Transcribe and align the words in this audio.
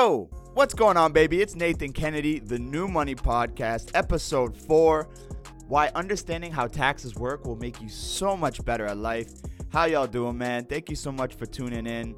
Yo, 0.00 0.30
what's 0.54 0.72
going 0.72 0.96
on, 0.96 1.12
baby? 1.12 1.42
It's 1.42 1.54
Nathan 1.54 1.92
Kennedy, 1.92 2.38
the 2.38 2.58
New 2.58 2.88
Money 2.88 3.14
Podcast, 3.14 3.90
episode 3.92 4.56
four. 4.56 5.10
Why 5.68 5.90
understanding 5.94 6.50
how 6.50 6.68
taxes 6.68 7.16
work 7.16 7.44
will 7.44 7.56
make 7.56 7.82
you 7.82 7.90
so 7.90 8.34
much 8.34 8.64
better 8.64 8.86
at 8.86 8.96
life. 8.96 9.30
How 9.68 9.84
y'all 9.84 10.06
doing, 10.06 10.38
man? 10.38 10.64
Thank 10.64 10.88
you 10.88 10.96
so 10.96 11.12
much 11.12 11.34
for 11.34 11.44
tuning 11.44 11.86
in. 11.86 12.16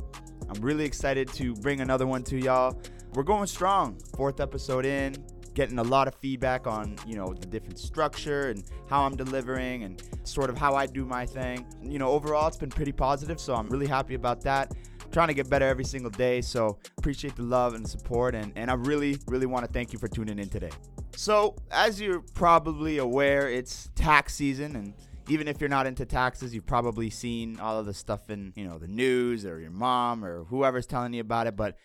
I'm 0.48 0.62
really 0.62 0.84
excited 0.84 1.26
to 1.32 1.56
bring 1.56 1.80
another 1.80 2.06
one 2.06 2.22
to 2.24 2.38
y'all. 2.38 2.80
We're 3.14 3.24
going 3.24 3.48
strong. 3.48 3.98
Fourth 4.14 4.38
episode 4.38 4.86
in, 4.86 5.16
getting 5.54 5.80
a 5.80 5.82
lot 5.82 6.06
of 6.06 6.14
feedback 6.14 6.68
on, 6.68 6.94
you 7.04 7.16
know, 7.16 7.34
the 7.34 7.48
different 7.48 7.80
structure 7.80 8.50
and 8.50 8.62
how 8.88 9.02
I'm 9.02 9.16
delivering 9.16 9.82
and 9.82 10.00
sort 10.22 10.50
of 10.50 10.56
how 10.56 10.76
I 10.76 10.86
do 10.86 11.04
my 11.04 11.26
thing. 11.26 11.66
You 11.82 11.98
know, 11.98 12.10
overall 12.10 12.46
it's 12.46 12.56
been 12.56 12.70
pretty 12.70 12.92
positive, 12.92 13.40
so 13.40 13.56
I'm 13.56 13.68
really 13.68 13.88
happy 13.88 14.14
about 14.14 14.40
that 14.42 14.72
trying 15.12 15.28
to 15.28 15.34
get 15.34 15.48
better 15.48 15.66
every 15.66 15.84
single 15.84 16.10
day. 16.10 16.40
So 16.40 16.78
appreciate 16.98 17.36
the 17.36 17.42
love 17.42 17.74
and 17.74 17.86
support. 17.86 18.34
And, 18.34 18.52
and 18.56 18.70
I 18.70 18.74
really, 18.74 19.18
really 19.28 19.46
want 19.46 19.66
to 19.66 19.72
thank 19.72 19.92
you 19.92 19.98
for 19.98 20.08
tuning 20.08 20.38
in 20.38 20.48
today. 20.48 20.70
So, 21.14 21.56
as 21.70 22.00
you're 22.00 22.20
probably 22.34 22.98
aware, 22.98 23.48
it's 23.48 23.90
tax 23.94 24.34
season. 24.34 24.76
And 24.76 24.94
even 25.28 25.46
if 25.46 25.60
you're 25.60 25.68
not 25.68 25.86
into 25.86 26.06
taxes, 26.06 26.54
you've 26.54 26.66
probably 26.66 27.10
seen 27.10 27.60
all 27.60 27.78
of 27.78 27.86
the 27.86 27.94
stuff 27.94 28.30
in, 28.30 28.52
you 28.56 28.66
know, 28.66 28.78
the 28.78 28.88
news 28.88 29.44
or 29.44 29.60
your 29.60 29.70
mom 29.70 30.24
or 30.24 30.44
whoever's 30.44 30.86
telling 30.86 31.12
you 31.12 31.20
about 31.20 31.46
it. 31.46 31.54
But 31.54 31.76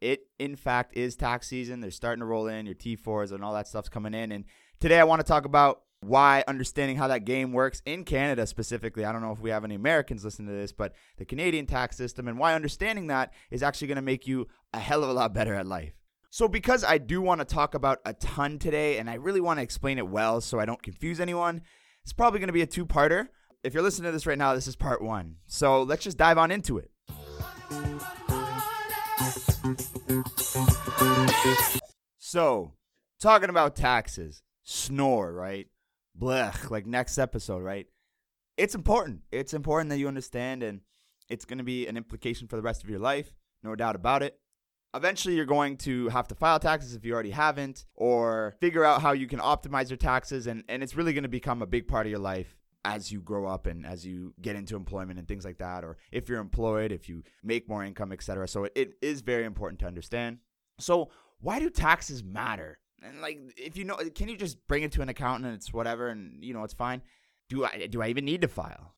it, 0.00 0.26
in 0.38 0.54
fact, 0.54 0.96
is 0.96 1.16
tax 1.16 1.48
season. 1.48 1.80
They're 1.80 1.90
starting 1.90 2.20
to 2.20 2.26
roll 2.26 2.46
in 2.46 2.66
your 2.66 2.74
T4s 2.74 3.32
and 3.32 3.42
all 3.42 3.54
that 3.54 3.66
stuff's 3.66 3.88
coming 3.88 4.12
in. 4.12 4.30
And 4.32 4.44
today 4.78 5.00
I 5.00 5.04
want 5.04 5.20
to 5.20 5.26
talk 5.26 5.46
about 5.46 5.83
why 6.06 6.44
understanding 6.46 6.96
how 6.96 7.08
that 7.08 7.24
game 7.24 7.52
works 7.52 7.82
in 7.86 8.04
Canada 8.04 8.46
specifically. 8.46 9.04
I 9.04 9.12
don't 9.12 9.22
know 9.22 9.32
if 9.32 9.40
we 9.40 9.50
have 9.50 9.64
any 9.64 9.74
Americans 9.74 10.24
listening 10.24 10.48
to 10.48 10.54
this, 10.54 10.72
but 10.72 10.94
the 11.16 11.24
Canadian 11.24 11.66
tax 11.66 11.96
system 11.96 12.28
and 12.28 12.38
why 12.38 12.54
understanding 12.54 13.08
that 13.08 13.32
is 13.50 13.62
actually 13.62 13.88
going 13.88 13.96
to 13.96 14.02
make 14.02 14.26
you 14.26 14.46
a 14.72 14.78
hell 14.78 15.02
of 15.02 15.10
a 15.10 15.12
lot 15.12 15.32
better 15.32 15.54
at 15.54 15.66
life. 15.66 15.94
So, 16.30 16.48
because 16.48 16.82
I 16.82 16.98
do 16.98 17.22
want 17.22 17.40
to 17.40 17.44
talk 17.44 17.74
about 17.74 18.00
a 18.04 18.12
ton 18.12 18.58
today 18.58 18.98
and 18.98 19.08
I 19.08 19.14
really 19.14 19.40
want 19.40 19.58
to 19.58 19.62
explain 19.62 19.98
it 19.98 20.08
well 20.08 20.40
so 20.40 20.58
I 20.58 20.64
don't 20.64 20.82
confuse 20.82 21.20
anyone, 21.20 21.62
it's 22.02 22.12
probably 22.12 22.40
going 22.40 22.48
to 22.48 22.52
be 22.52 22.62
a 22.62 22.66
two 22.66 22.84
parter. 22.84 23.28
If 23.62 23.72
you're 23.72 23.84
listening 23.84 24.06
to 24.08 24.12
this 24.12 24.26
right 24.26 24.36
now, 24.36 24.54
this 24.54 24.66
is 24.66 24.76
part 24.76 25.00
one. 25.00 25.36
So, 25.46 25.82
let's 25.82 26.02
just 26.02 26.18
dive 26.18 26.38
on 26.38 26.50
into 26.50 26.78
it. 26.78 26.90
So, 32.18 32.72
talking 33.20 33.48
about 33.48 33.76
taxes, 33.76 34.42
snore, 34.64 35.32
right? 35.32 35.68
Blech, 36.18 36.70
like 36.70 36.86
next 36.86 37.18
episode, 37.18 37.62
right? 37.62 37.86
It's 38.56 38.74
important. 38.74 39.22
It's 39.32 39.54
important 39.54 39.90
that 39.90 39.98
you 39.98 40.08
understand, 40.08 40.62
and 40.62 40.80
it's 41.28 41.44
going 41.44 41.58
to 41.58 41.64
be 41.64 41.86
an 41.86 41.96
implication 41.96 42.46
for 42.48 42.56
the 42.56 42.62
rest 42.62 42.84
of 42.84 42.90
your 42.90 43.00
life, 43.00 43.34
no 43.62 43.74
doubt 43.74 43.96
about 43.96 44.22
it. 44.22 44.38
Eventually, 44.94 45.34
you're 45.34 45.44
going 45.44 45.76
to 45.78 46.08
have 46.10 46.28
to 46.28 46.36
file 46.36 46.60
taxes 46.60 46.94
if 46.94 47.04
you 47.04 47.12
already 47.12 47.32
haven't, 47.32 47.84
or 47.96 48.54
figure 48.60 48.84
out 48.84 49.02
how 49.02 49.12
you 49.12 49.26
can 49.26 49.40
optimize 49.40 49.90
your 49.90 49.96
taxes, 49.96 50.46
and, 50.46 50.62
and 50.68 50.82
it's 50.82 50.94
really 50.94 51.12
going 51.12 51.24
to 51.24 51.28
become 51.28 51.62
a 51.62 51.66
big 51.66 51.88
part 51.88 52.06
of 52.06 52.10
your 52.10 52.20
life 52.20 52.56
as 52.84 53.10
you 53.10 53.20
grow 53.20 53.46
up 53.46 53.66
and 53.66 53.86
as 53.86 54.04
you 54.04 54.34
get 54.40 54.56
into 54.56 54.76
employment 54.76 55.18
and 55.18 55.26
things 55.26 55.44
like 55.44 55.58
that, 55.58 55.84
or 55.84 55.96
if 56.12 56.28
you're 56.28 56.40
employed, 56.40 56.92
if 56.92 57.08
you 57.08 57.22
make 57.42 57.68
more 57.68 57.82
income, 57.82 58.12
etc. 58.12 58.46
So 58.46 58.64
it, 58.64 58.72
it 58.76 58.92
is 59.02 59.22
very 59.22 59.44
important 59.44 59.80
to 59.80 59.86
understand. 59.86 60.38
So, 60.78 61.10
why 61.40 61.58
do 61.58 61.70
taxes 61.70 62.22
matter? 62.22 62.78
And 63.04 63.20
like, 63.20 63.38
if 63.56 63.76
you 63.76 63.84
know, 63.84 63.96
can 64.14 64.28
you 64.28 64.36
just 64.36 64.66
bring 64.66 64.82
it 64.82 64.92
to 64.92 65.02
an 65.02 65.08
accountant 65.08 65.46
and 65.46 65.54
it's 65.54 65.72
whatever, 65.72 66.08
and 66.08 66.42
you 66.42 66.54
know 66.54 66.64
it's 66.64 66.74
fine? 66.74 67.02
Do 67.48 67.64
I 67.64 67.86
do 67.90 68.02
I 68.02 68.08
even 68.08 68.24
need 68.24 68.40
to 68.40 68.48
file? 68.48 68.94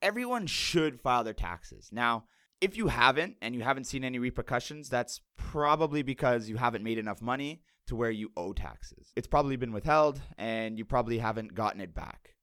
Everyone 0.00 0.46
should 0.46 1.00
file 1.00 1.22
their 1.22 1.32
taxes. 1.32 1.90
Now, 1.92 2.24
if 2.60 2.76
you 2.76 2.88
haven't 2.88 3.36
and 3.40 3.54
you 3.54 3.62
haven't 3.62 3.84
seen 3.84 4.04
any 4.04 4.18
repercussions, 4.18 4.88
that's 4.88 5.20
probably 5.36 6.02
because 6.02 6.48
you 6.48 6.56
haven't 6.56 6.84
made 6.84 6.98
enough 6.98 7.22
money 7.22 7.62
to 7.86 7.96
where 7.96 8.10
you 8.10 8.30
owe 8.36 8.52
taxes. 8.52 9.12
It's 9.16 9.26
probably 9.26 9.56
been 9.56 9.72
withheld 9.72 10.20
and 10.38 10.78
you 10.78 10.84
probably 10.84 11.18
haven't 11.18 11.54
gotten 11.54 11.80
it 11.80 11.94
back. 11.94 12.34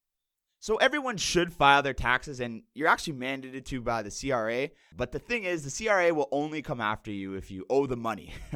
So 0.60 0.76
everyone 0.76 1.16
should 1.16 1.54
file 1.54 1.82
their 1.82 1.94
taxes 1.94 2.42
and 2.42 2.64
you're 2.74 2.90
actually 2.90 3.14
mandated 3.14 3.64
to 3.66 3.82
by 3.82 4.02
the 4.02 4.12
CRA. 4.12 4.70
But 4.96 5.14
the 5.14 5.20
thing 5.20 5.46
is, 5.46 5.64
the 5.64 5.86
CRA 5.86 6.14
will 6.14 6.28
only 6.34 6.62
come 6.62 6.82
after 6.82 7.12
you 7.12 7.36
if 7.36 7.50
you 7.50 7.66
owe 7.70 7.86
the 7.86 7.96
money. 7.96 8.34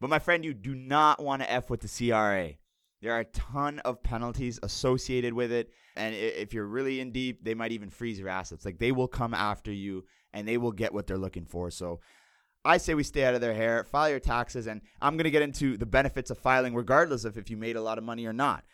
But 0.00 0.10
my 0.10 0.18
friend, 0.18 0.44
you 0.44 0.54
do 0.54 0.74
not 0.74 1.22
want 1.22 1.42
to 1.42 1.50
F 1.50 1.68
with 1.68 1.80
the 1.80 1.88
CRA. 1.88 2.54
There 3.02 3.12
are 3.12 3.20
a 3.20 3.24
ton 3.24 3.78
of 3.80 4.02
penalties 4.02 4.58
associated 4.62 5.32
with 5.32 5.52
it. 5.52 5.70
And 5.96 6.14
if 6.14 6.52
you're 6.54 6.66
really 6.66 7.00
in 7.00 7.12
deep, 7.12 7.44
they 7.44 7.54
might 7.54 7.72
even 7.72 7.90
freeze 7.90 8.18
your 8.18 8.28
assets. 8.28 8.64
Like 8.64 8.78
they 8.78 8.92
will 8.92 9.08
come 9.08 9.34
after 9.34 9.72
you 9.72 10.04
and 10.32 10.46
they 10.46 10.58
will 10.58 10.72
get 10.72 10.94
what 10.94 11.06
they're 11.06 11.18
looking 11.18 11.44
for. 11.44 11.70
So 11.70 12.00
I 12.64 12.76
say 12.76 12.94
we 12.94 13.02
stay 13.02 13.24
out 13.24 13.34
of 13.34 13.40
their 13.40 13.54
hair, 13.54 13.84
file 13.84 14.10
your 14.10 14.20
taxes, 14.20 14.66
and 14.66 14.82
I'm 15.00 15.16
going 15.16 15.24
to 15.24 15.30
get 15.30 15.42
into 15.42 15.76
the 15.78 15.86
benefits 15.86 16.30
of 16.30 16.38
filing 16.38 16.74
regardless 16.74 17.24
of 17.24 17.38
if 17.38 17.50
you 17.50 17.56
made 17.56 17.76
a 17.76 17.82
lot 17.82 17.98
of 17.98 18.04
money 18.04 18.26
or 18.26 18.32
not. 18.32 18.64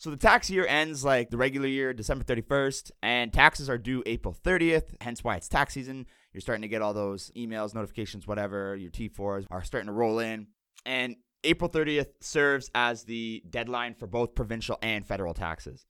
So 0.00 0.08
the 0.08 0.16
tax 0.16 0.48
year 0.48 0.66
ends 0.66 1.04
like 1.04 1.28
the 1.28 1.36
regular 1.36 1.68
year, 1.68 1.92
December 1.92 2.24
31st, 2.24 2.90
and 3.02 3.30
taxes 3.30 3.68
are 3.68 3.76
due 3.76 4.02
April 4.06 4.34
30th, 4.34 4.94
hence 5.02 5.22
why 5.22 5.36
it's 5.36 5.46
tax 5.46 5.74
season. 5.74 6.06
You're 6.32 6.40
starting 6.40 6.62
to 6.62 6.68
get 6.68 6.80
all 6.80 6.94
those 6.94 7.30
emails, 7.36 7.74
notifications, 7.74 8.26
whatever. 8.26 8.74
Your 8.76 8.90
T4s 8.90 9.44
are 9.50 9.62
starting 9.62 9.88
to 9.88 9.92
roll 9.92 10.18
in. 10.18 10.46
And 10.86 11.16
April 11.44 11.68
30th 11.68 12.12
serves 12.22 12.70
as 12.74 13.04
the 13.04 13.42
deadline 13.50 13.92
for 13.92 14.06
both 14.06 14.34
provincial 14.34 14.78
and 14.80 15.04
federal 15.04 15.34
taxes. 15.34 15.84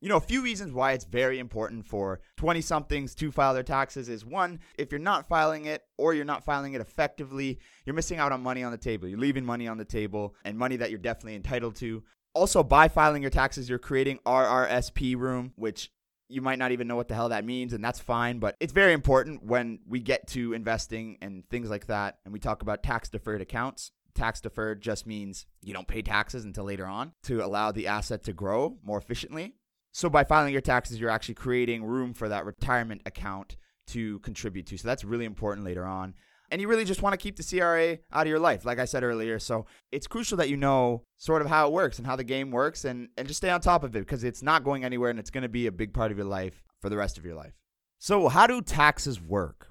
You 0.00 0.08
know, 0.08 0.16
a 0.16 0.20
few 0.20 0.40
reasons 0.40 0.72
why 0.72 0.92
it's 0.92 1.04
very 1.04 1.38
important 1.38 1.84
for 1.84 2.20
20 2.38 2.62
somethings 2.62 3.14
to 3.16 3.30
file 3.30 3.52
their 3.52 3.62
taxes 3.62 4.08
is 4.08 4.24
one, 4.24 4.60
if 4.78 4.90
you're 4.90 4.98
not 4.98 5.28
filing 5.28 5.66
it 5.66 5.82
or 5.98 6.14
you're 6.14 6.24
not 6.24 6.46
filing 6.46 6.72
it 6.72 6.80
effectively, 6.80 7.58
you're 7.84 7.94
missing 7.94 8.16
out 8.16 8.32
on 8.32 8.42
money 8.42 8.62
on 8.62 8.72
the 8.72 8.78
table. 8.78 9.06
You're 9.06 9.18
leaving 9.18 9.44
money 9.44 9.68
on 9.68 9.76
the 9.76 9.84
table 9.84 10.34
and 10.46 10.56
money 10.56 10.76
that 10.76 10.88
you're 10.88 10.98
definitely 10.98 11.34
entitled 11.34 11.76
to. 11.76 12.02
Also, 12.34 12.62
by 12.62 12.88
filing 12.88 13.22
your 13.22 13.30
taxes, 13.30 13.68
you're 13.68 13.78
creating 13.78 14.18
RRSP 14.24 15.16
room, 15.16 15.52
which 15.56 15.90
you 16.28 16.40
might 16.40 16.58
not 16.58 16.70
even 16.70 16.86
know 16.86 16.94
what 16.94 17.08
the 17.08 17.14
hell 17.14 17.30
that 17.30 17.44
means, 17.44 17.72
and 17.72 17.84
that's 17.84 17.98
fine. 17.98 18.38
But 18.38 18.56
it's 18.60 18.72
very 18.72 18.92
important 18.92 19.44
when 19.44 19.80
we 19.86 20.00
get 20.00 20.28
to 20.28 20.52
investing 20.52 21.18
and 21.20 21.48
things 21.48 21.68
like 21.68 21.86
that, 21.86 22.18
and 22.24 22.32
we 22.32 22.38
talk 22.38 22.62
about 22.62 22.82
tax 22.82 23.08
deferred 23.08 23.40
accounts. 23.40 23.90
Tax 24.14 24.40
deferred 24.40 24.80
just 24.80 25.06
means 25.06 25.46
you 25.62 25.74
don't 25.74 25.88
pay 25.88 26.02
taxes 26.02 26.44
until 26.44 26.64
later 26.64 26.86
on 26.86 27.12
to 27.24 27.44
allow 27.44 27.72
the 27.72 27.86
asset 27.86 28.22
to 28.24 28.32
grow 28.32 28.76
more 28.82 28.98
efficiently. 28.98 29.54
So, 29.92 30.08
by 30.08 30.22
filing 30.22 30.52
your 30.52 30.60
taxes, 30.60 31.00
you're 31.00 31.10
actually 31.10 31.34
creating 31.34 31.82
room 31.82 32.14
for 32.14 32.28
that 32.28 32.44
retirement 32.44 33.02
account 33.06 33.56
to 33.88 34.20
contribute 34.20 34.66
to. 34.66 34.78
So, 34.78 34.86
that's 34.86 35.04
really 35.04 35.24
important 35.24 35.66
later 35.66 35.84
on 35.84 36.14
and 36.50 36.60
you 36.60 36.68
really 36.68 36.84
just 36.84 37.02
want 37.02 37.12
to 37.12 37.16
keep 37.16 37.36
the 37.36 37.44
CRA 37.44 37.98
out 38.12 38.26
of 38.26 38.28
your 38.28 38.38
life, 38.38 38.64
like 38.64 38.78
I 38.78 38.84
said 38.84 39.02
earlier. 39.02 39.38
So 39.38 39.66
it's 39.92 40.06
crucial 40.06 40.36
that 40.38 40.48
you 40.48 40.56
know 40.56 41.04
sort 41.16 41.42
of 41.42 41.48
how 41.48 41.66
it 41.66 41.72
works 41.72 41.98
and 41.98 42.06
how 42.06 42.16
the 42.16 42.24
game 42.24 42.50
works 42.50 42.84
and, 42.84 43.08
and 43.16 43.28
just 43.28 43.38
stay 43.38 43.50
on 43.50 43.60
top 43.60 43.84
of 43.84 43.94
it 43.94 44.00
because 44.00 44.24
it's 44.24 44.42
not 44.42 44.64
going 44.64 44.84
anywhere 44.84 45.10
and 45.10 45.18
it's 45.18 45.30
going 45.30 45.42
to 45.42 45.48
be 45.48 45.66
a 45.66 45.72
big 45.72 45.92
part 45.92 46.10
of 46.10 46.18
your 46.18 46.26
life 46.26 46.62
for 46.80 46.88
the 46.88 46.96
rest 46.96 47.18
of 47.18 47.24
your 47.24 47.34
life. 47.34 47.52
So, 47.98 48.28
how 48.28 48.46
do 48.46 48.62
taxes 48.62 49.20
work? 49.20 49.68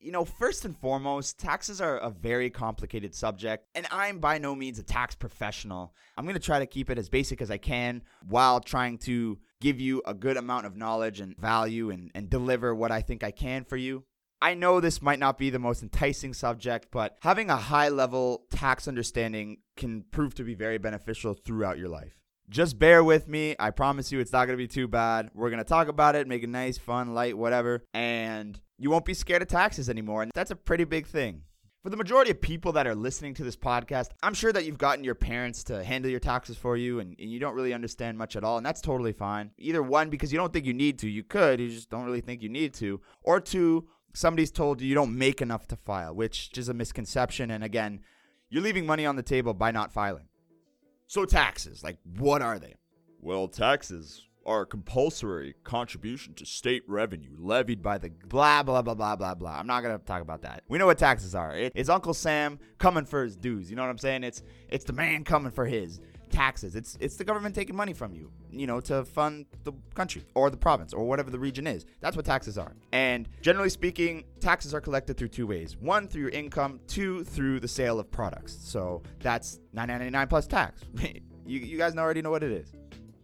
You 0.00 0.10
know, 0.10 0.24
first 0.24 0.64
and 0.64 0.76
foremost, 0.76 1.38
taxes 1.38 1.80
are 1.80 1.96
a 1.98 2.10
very 2.10 2.50
complicated 2.50 3.14
subject, 3.14 3.68
and 3.76 3.86
I'm 3.92 4.18
by 4.18 4.38
no 4.38 4.56
means 4.56 4.80
a 4.80 4.82
tax 4.82 5.14
professional. 5.14 5.94
I'm 6.18 6.24
going 6.24 6.34
to 6.34 6.40
try 6.40 6.58
to 6.58 6.66
keep 6.66 6.90
it 6.90 6.98
as 6.98 7.08
basic 7.08 7.40
as 7.40 7.52
I 7.52 7.58
can 7.58 8.02
while 8.28 8.58
trying 8.58 8.98
to 8.98 9.38
give 9.60 9.80
you 9.80 10.02
a 10.04 10.12
good 10.12 10.36
amount 10.36 10.66
of 10.66 10.76
knowledge 10.76 11.20
and 11.20 11.38
value 11.38 11.90
and, 11.90 12.10
and 12.16 12.28
deliver 12.28 12.74
what 12.74 12.90
I 12.90 13.00
think 13.00 13.22
I 13.22 13.30
can 13.30 13.62
for 13.62 13.76
you. 13.76 14.02
I 14.42 14.54
know 14.54 14.80
this 14.80 15.00
might 15.00 15.20
not 15.20 15.38
be 15.38 15.50
the 15.50 15.60
most 15.60 15.84
enticing 15.84 16.34
subject, 16.34 16.88
but 16.90 17.16
having 17.22 17.48
a 17.48 17.56
high 17.56 17.90
level 17.90 18.42
tax 18.50 18.88
understanding 18.88 19.58
can 19.76 20.04
prove 20.10 20.34
to 20.34 20.42
be 20.42 20.56
very 20.56 20.78
beneficial 20.78 21.34
throughout 21.34 21.78
your 21.78 21.88
life. 21.88 22.18
Just 22.50 22.76
bear 22.76 23.04
with 23.04 23.28
me. 23.28 23.54
I 23.60 23.70
promise 23.70 24.10
you 24.10 24.18
it's 24.18 24.32
not 24.32 24.46
going 24.46 24.58
to 24.58 24.62
be 24.62 24.66
too 24.66 24.88
bad. 24.88 25.30
We're 25.32 25.50
going 25.50 25.62
to 25.62 25.64
talk 25.64 25.86
about 25.86 26.16
it, 26.16 26.26
make 26.26 26.42
it 26.42 26.48
nice, 26.48 26.76
fun, 26.76 27.14
light, 27.14 27.38
whatever, 27.38 27.84
and 27.94 28.60
you 28.78 28.90
won't 28.90 29.04
be 29.04 29.14
scared 29.14 29.42
of 29.42 29.48
taxes 29.48 29.88
anymore. 29.88 30.24
And 30.24 30.32
that's 30.34 30.50
a 30.50 30.56
pretty 30.56 30.84
big 30.84 31.06
thing. 31.06 31.42
For 31.84 31.90
the 31.90 31.96
majority 31.96 32.32
of 32.32 32.40
people 32.40 32.72
that 32.72 32.86
are 32.86 32.94
listening 32.94 33.34
to 33.34 33.44
this 33.44 33.56
podcast, 33.56 34.10
I'm 34.22 34.34
sure 34.34 34.52
that 34.52 34.64
you've 34.64 34.78
gotten 34.78 35.04
your 35.04 35.16
parents 35.16 35.64
to 35.64 35.82
handle 35.82 36.10
your 36.10 36.20
taxes 36.20 36.56
for 36.56 36.76
you 36.76 37.00
and, 37.00 37.16
and, 37.18 37.28
you 37.28 37.40
don't 37.40 37.56
really 37.56 37.74
understand 37.74 38.16
much 38.16 38.36
at 38.36 38.44
all, 38.44 38.56
and 38.56 38.64
that's 38.64 38.80
totally 38.80 39.12
fine. 39.12 39.50
Either 39.58 39.82
one, 39.82 40.08
because 40.08 40.32
you 40.32 40.38
don't 40.38 40.52
think 40.52 40.64
you 40.64 40.74
need 40.74 41.00
to, 41.00 41.08
you 41.08 41.24
could, 41.24 41.58
you 41.58 41.68
just 41.68 41.90
don't 41.90 42.04
really 42.04 42.20
think 42.20 42.40
you 42.40 42.48
need 42.48 42.72
to, 42.74 43.00
or 43.22 43.40
two, 43.40 43.88
somebody's 44.12 44.50
told 44.50 44.80
you 44.80 44.88
you 44.88 44.94
don't 44.94 45.16
make 45.16 45.40
enough 45.40 45.66
to 45.68 45.76
file, 45.76 46.14
which 46.14 46.56
is 46.56 46.68
a 46.68 46.74
misconception. 46.74 47.50
And 47.50 47.64
again, 47.64 48.00
you're 48.48 48.62
leaving 48.62 48.86
money 48.86 49.06
on 49.06 49.16
the 49.16 49.22
table 49.22 49.54
by 49.54 49.70
not 49.70 49.92
filing. 49.92 50.28
So, 51.06 51.24
taxes, 51.24 51.82
like, 51.82 51.98
what 52.18 52.42
are 52.42 52.58
they? 52.58 52.74
Well, 53.20 53.48
taxes 53.48 54.26
are 54.44 54.62
a 54.62 54.66
compulsory 54.66 55.54
contribution 55.64 56.34
to 56.34 56.46
state 56.46 56.82
revenue 56.88 57.36
levied 57.38 57.82
by 57.82 57.98
the 57.98 58.10
blah, 58.28 58.62
blah, 58.62 58.82
blah, 58.82 58.94
blah, 58.94 59.16
blah, 59.16 59.34
blah. 59.34 59.58
I'm 59.58 59.66
not 59.66 59.82
going 59.82 59.98
to 59.98 60.04
talk 60.04 60.22
about 60.22 60.42
that. 60.42 60.62
We 60.68 60.78
know 60.78 60.86
what 60.86 60.98
taxes 60.98 61.34
are. 61.34 61.54
It, 61.54 61.72
it's 61.74 61.88
Uncle 61.88 62.14
Sam 62.14 62.58
coming 62.78 63.04
for 63.04 63.22
his 63.22 63.36
dues. 63.36 63.70
You 63.70 63.76
know 63.76 63.82
what 63.82 63.90
I'm 63.90 63.98
saying? 63.98 64.24
It's, 64.24 64.42
it's 64.68 64.84
the 64.84 64.92
man 64.92 65.24
coming 65.24 65.52
for 65.52 65.66
his 65.66 66.00
taxes. 66.32 66.74
It's 66.74 66.96
it's 67.00 67.16
the 67.16 67.24
government 67.24 67.54
taking 67.54 67.76
money 67.76 67.92
from 67.92 68.14
you, 68.14 68.30
you 68.50 68.66
know, 68.66 68.80
to 68.80 69.04
fund 69.04 69.46
the 69.64 69.72
country 69.94 70.24
or 70.34 70.50
the 70.50 70.56
province 70.56 70.92
or 70.92 71.04
whatever 71.04 71.30
the 71.30 71.38
region 71.38 71.66
is. 71.66 71.84
That's 72.00 72.16
what 72.16 72.24
taxes 72.24 72.58
are. 72.58 72.74
And 72.92 73.28
generally 73.40 73.70
speaking, 73.70 74.24
taxes 74.40 74.74
are 74.74 74.80
collected 74.80 75.16
through 75.16 75.28
two 75.28 75.46
ways. 75.46 75.76
One 75.76 76.08
through 76.08 76.22
your 76.22 76.30
income, 76.30 76.80
two 76.88 77.24
through 77.24 77.60
the 77.60 77.68
sale 77.68 78.00
of 78.00 78.10
products. 78.10 78.58
So 78.60 79.02
that's 79.20 79.60
999 79.72 80.26
plus 80.28 80.46
tax. 80.46 80.80
you, 81.46 81.60
you 81.60 81.78
guys 81.78 81.96
already 81.96 82.22
know 82.22 82.30
what 82.30 82.42
it 82.42 82.52
is. 82.52 82.72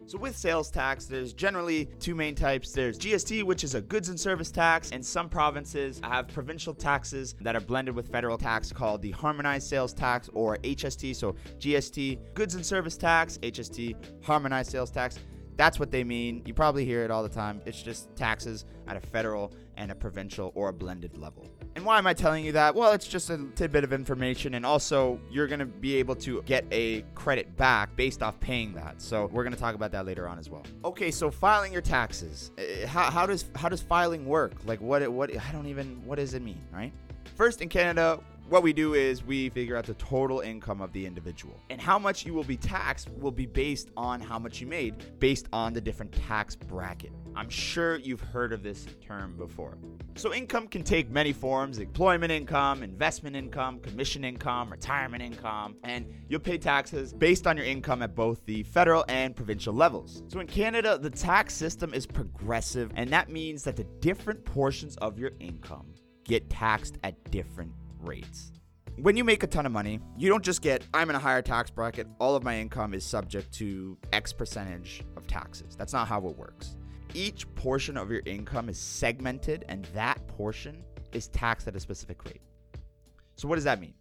So, 0.08 0.16
with 0.16 0.38
sales 0.38 0.70
tax, 0.70 1.04
there's 1.04 1.34
generally 1.34 1.84
two 2.00 2.14
main 2.14 2.34
types. 2.34 2.72
There's 2.72 2.98
GST, 2.98 3.42
which 3.42 3.62
is 3.62 3.74
a 3.74 3.82
goods 3.82 4.08
and 4.08 4.18
service 4.18 4.50
tax, 4.50 4.90
and 4.90 5.04
some 5.04 5.28
provinces 5.28 6.00
have 6.02 6.28
provincial 6.28 6.72
taxes 6.72 7.34
that 7.42 7.54
are 7.54 7.60
blended 7.60 7.94
with 7.94 8.08
federal 8.08 8.38
tax 8.38 8.72
called 8.72 9.02
the 9.02 9.10
harmonized 9.10 9.68
sales 9.68 9.92
tax 9.92 10.30
or 10.32 10.56
HST. 10.64 11.14
So, 11.14 11.36
GST, 11.58 12.32
goods 12.32 12.54
and 12.54 12.64
service 12.64 12.96
tax, 12.96 13.36
HST, 13.42 13.96
harmonized 14.24 14.70
sales 14.70 14.90
tax. 14.90 15.18
That's 15.58 15.78
what 15.78 15.90
they 15.90 16.04
mean. 16.04 16.40
You 16.46 16.54
probably 16.54 16.86
hear 16.86 17.04
it 17.04 17.10
all 17.10 17.22
the 17.22 17.28
time. 17.28 17.60
It's 17.66 17.82
just 17.82 18.16
taxes 18.16 18.64
at 18.86 18.96
a 18.96 19.00
federal 19.00 19.52
and 19.76 19.90
a 19.90 19.94
provincial 19.94 20.52
or 20.54 20.70
a 20.70 20.72
blended 20.72 21.18
level. 21.18 21.44
And 21.78 21.86
why 21.86 21.96
am 21.98 22.08
I 22.08 22.12
telling 22.12 22.44
you 22.44 22.50
that? 22.52 22.74
Well, 22.74 22.90
it's 22.90 23.06
just 23.06 23.30
a 23.30 23.38
tidbit 23.54 23.84
of 23.84 23.92
information, 23.92 24.54
and 24.54 24.66
also 24.66 25.20
you're 25.30 25.46
going 25.46 25.60
to 25.60 25.64
be 25.64 25.94
able 25.94 26.16
to 26.16 26.42
get 26.42 26.64
a 26.72 27.02
credit 27.14 27.56
back 27.56 27.94
based 27.94 28.20
off 28.20 28.40
paying 28.40 28.72
that. 28.74 29.00
So 29.00 29.26
we're 29.32 29.44
going 29.44 29.54
to 29.54 29.60
talk 29.60 29.76
about 29.76 29.92
that 29.92 30.04
later 30.04 30.26
on 30.26 30.40
as 30.40 30.50
well. 30.50 30.64
Okay, 30.84 31.12
so 31.12 31.30
filing 31.30 31.72
your 31.72 31.80
taxes. 31.80 32.50
Uh, 32.58 32.84
How, 32.88 33.12
how 33.12 33.26
does 33.26 33.44
how 33.54 33.68
does 33.68 33.80
filing 33.80 34.26
work? 34.26 34.54
Like 34.66 34.80
what 34.80 35.08
what 35.12 35.30
I 35.30 35.52
don't 35.52 35.68
even 35.68 36.04
what 36.04 36.16
does 36.16 36.34
it 36.34 36.42
mean, 36.42 36.60
right? 36.72 36.92
First 37.36 37.62
in 37.62 37.68
Canada, 37.68 38.18
what 38.48 38.62
we 38.62 38.72
do 38.72 38.94
is 38.94 39.22
we 39.22 39.50
figure 39.50 39.76
out 39.76 39.84
the 39.84 39.94
total 39.94 40.40
income 40.40 40.80
of 40.80 40.90
the 40.92 41.04
individual. 41.04 41.60
And 41.68 41.80
how 41.80 41.98
much 41.98 42.24
you 42.24 42.32
will 42.32 42.44
be 42.44 42.56
taxed 42.56 43.10
will 43.10 43.30
be 43.30 43.44
based 43.44 43.90
on 43.96 44.20
how 44.20 44.38
much 44.38 44.60
you 44.60 44.66
made, 44.66 45.18
based 45.18 45.48
on 45.52 45.74
the 45.74 45.80
different 45.80 46.12
tax 46.12 46.56
bracket. 46.56 47.12
I'm 47.36 47.50
sure 47.50 47.96
you've 47.96 48.22
heard 48.22 48.54
of 48.54 48.62
this 48.62 48.86
term 49.06 49.36
before. 49.36 49.76
So, 50.16 50.34
income 50.34 50.66
can 50.66 50.82
take 50.82 51.10
many 51.10 51.32
forms 51.32 51.78
employment 51.78 52.32
income, 52.32 52.82
investment 52.82 53.36
income, 53.36 53.80
commission 53.80 54.24
income, 54.24 54.70
retirement 54.70 55.22
income, 55.22 55.76
and 55.84 56.06
you'll 56.28 56.40
pay 56.40 56.58
taxes 56.58 57.12
based 57.12 57.46
on 57.46 57.56
your 57.56 57.66
income 57.66 58.02
at 58.02 58.16
both 58.16 58.44
the 58.46 58.62
federal 58.64 59.04
and 59.08 59.36
provincial 59.36 59.74
levels. 59.74 60.22
So, 60.28 60.40
in 60.40 60.46
Canada, 60.46 60.98
the 60.98 61.10
tax 61.10 61.54
system 61.54 61.92
is 61.92 62.06
progressive, 62.06 62.90
and 62.96 63.10
that 63.10 63.28
means 63.28 63.62
that 63.64 63.76
the 63.76 63.84
different 64.00 64.44
portions 64.44 64.96
of 64.96 65.18
your 65.18 65.32
income 65.38 65.86
get 66.24 66.50
taxed 66.50 66.98
at 67.04 67.30
different 67.30 67.72
rates. 68.00 68.52
When 68.96 69.16
you 69.16 69.22
make 69.22 69.42
a 69.42 69.46
ton 69.46 69.64
of 69.64 69.72
money, 69.72 70.00
you 70.16 70.28
don't 70.28 70.42
just 70.42 70.60
get, 70.60 70.82
I'm 70.92 71.08
in 71.08 71.16
a 71.16 71.20
higher 71.20 71.42
tax 71.42 71.70
bracket, 71.70 72.08
all 72.18 72.34
of 72.34 72.42
my 72.42 72.58
income 72.58 72.94
is 72.94 73.04
subject 73.04 73.52
to 73.54 73.96
X 74.12 74.32
percentage 74.32 75.04
of 75.16 75.26
taxes. 75.26 75.76
That's 75.76 75.92
not 75.92 76.08
how 76.08 76.26
it 76.26 76.36
works. 76.36 76.76
Each 77.14 77.46
portion 77.54 77.96
of 77.96 78.10
your 78.10 78.22
income 78.26 78.68
is 78.68 78.78
segmented, 78.78 79.64
and 79.68 79.84
that 79.94 80.26
portion 80.26 80.82
is 81.12 81.28
taxed 81.28 81.68
at 81.68 81.76
a 81.76 81.80
specific 81.80 82.24
rate. 82.24 82.42
So, 83.36 83.46
what 83.46 83.54
does 83.54 83.64
that 83.64 83.80
mean? 83.80 83.94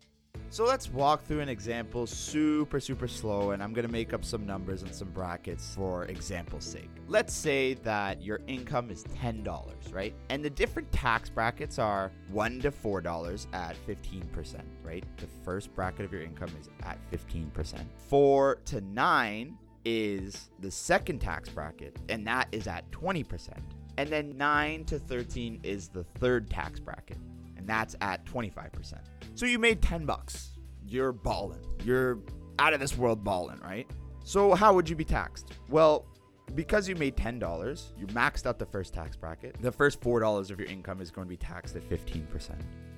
So, 0.49 0.63
let's 0.63 0.89
walk 0.89 1.25
through 1.25 1.41
an 1.41 1.49
example 1.49 2.07
super, 2.07 2.79
super 2.79 3.07
slow, 3.07 3.51
and 3.51 3.61
I'm 3.61 3.73
gonna 3.73 3.89
make 3.89 4.13
up 4.13 4.23
some 4.23 4.45
numbers 4.45 4.81
and 4.81 4.95
some 4.95 5.09
brackets 5.09 5.75
for 5.75 6.05
example's 6.05 6.63
sake. 6.63 6.89
Let's 7.09 7.33
say 7.33 7.73
that 7.83 8.21
your 8.21 8.39
income 8.47 8.89
is 8.89 9.03
$10, 9.03 9.91
right? 9.91 10.15
And 10.29 10.43
the 10.43 10.49
different 10.49 10.89
tax 10.93 11.29
brackets 11.29 11.79
are 11.79 12.11
1 12.29 12.61
to 12.61 12.71
$4 12.71 13.47
at 13.51 13.75
15%, 13.85 14.63
right? 14.83 15.03
The 15.17 15.27
first 15.43 15.75
bracket 15.75 16.05
of 16.05 16.13
your 16.13 16.21
income 16.21 16.51
is 16.59 16.69
at 16.81 16.97
15%. 17.11 17.85
4 18.07 18.55
to 18.65 18.81
9 18.81 19.57
is 19.83 20.49
the 20.59 20.71
second 20.71 21.19
tax 21.19 21.49
bracket, 21.49 21.97
and 22.07 22.25
that 22.25 22.47
is 22.53 22.67
at 22.67 22.89
20%. 22.91 23.59
And 23.97 24.09
then 24.09 24.37
9 24.37 24.85
to 24.85 24.97
13 24.97 25.59
is 25.63 25.89
the 25.89 26.03
third 26.03 26.49
tax 26.49 26.79
bracket, 26.79 27.17
and 27.57 27.67
that's 27.67 27.95
at 27.99 28.25
25%. 28.25 28.95
So 29.37 29.45
you 29.45 29.59
made 29.59 29.83
10 29.83 30.07
bucks. 30.07 30.49
You're 30.83 31.11
balling. 31.11 31.63
You're 31.83 32.17
out 32.57 32.73
of 32.73 32.79
this 32.79 32.97
world 32.97 33.23
balling, 33.23 33.59
right? 33.59 33.87
So 34.23 34.55
how 34.55 34.73
would 34.73 34.89
you 34.89 34.95
be 34.95 35.05
taxed? 35.05 35.53
Well, 35.69 36.07
because 36.55 36.89
you 36.89 36.95
made 36.95 37.15
$10, 37.15 37.83
you 37.99 38.07
maxed 38.07 38.47
out 38.47 38.57
the 38.57 38.65
first 38.65 38.95
tax 38.95 39.15
bracket. 39.15 39.55
The 39.61 39.71
first 39.71 40.01
$4 40.01 40.49
of 40.49 40.59
your 40.59 40.67
income 40.67 41.01
is 41.01 41.11
going 41.11 41.27
to 41.27 41.29
be 41.29 41.37
taxed 41.37 41.75
at 41.75 41.87
15%. 41.87 42.49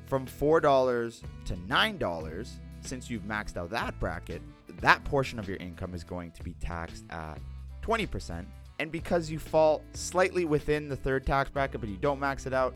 From 0.05 0.25
$4 0.25 1.23
to 1.43 1.53
$9, 1.55 2.49
since 2.79 3.09
you've 3.09 3.23
maxed 3.23 3.57
out 3.57 3.69
that 3.71 3.99
bracket, 3.99 4.41
that 4.79 5.03
portion 5.03 5.39
of 5.39 5.47
your 5.49 5.57
income 5.57 5.93
is 5.93 6.05
going 6.05 6.31
to 6.31 6.41
be 6.41 6.53
taxed 6.61 7.03
at 7.09 7.37
20%. 7.81 8.45
And 8.79 8.89
because 8.93 9.29
you 9.29 9.39
fall 9.39 9.81
slightly 9.91 10.45
within 10.45 10.87
the 10.87 10.95
third 10.95 11.25
tax 11.25 11.49
bracket, 11.49 11.81
but 11.81 11.89
you 11.89 11.97
don't 11.97 12.17
max 12.17 12.45
it 12.45 12.53
out, 12.53 12.75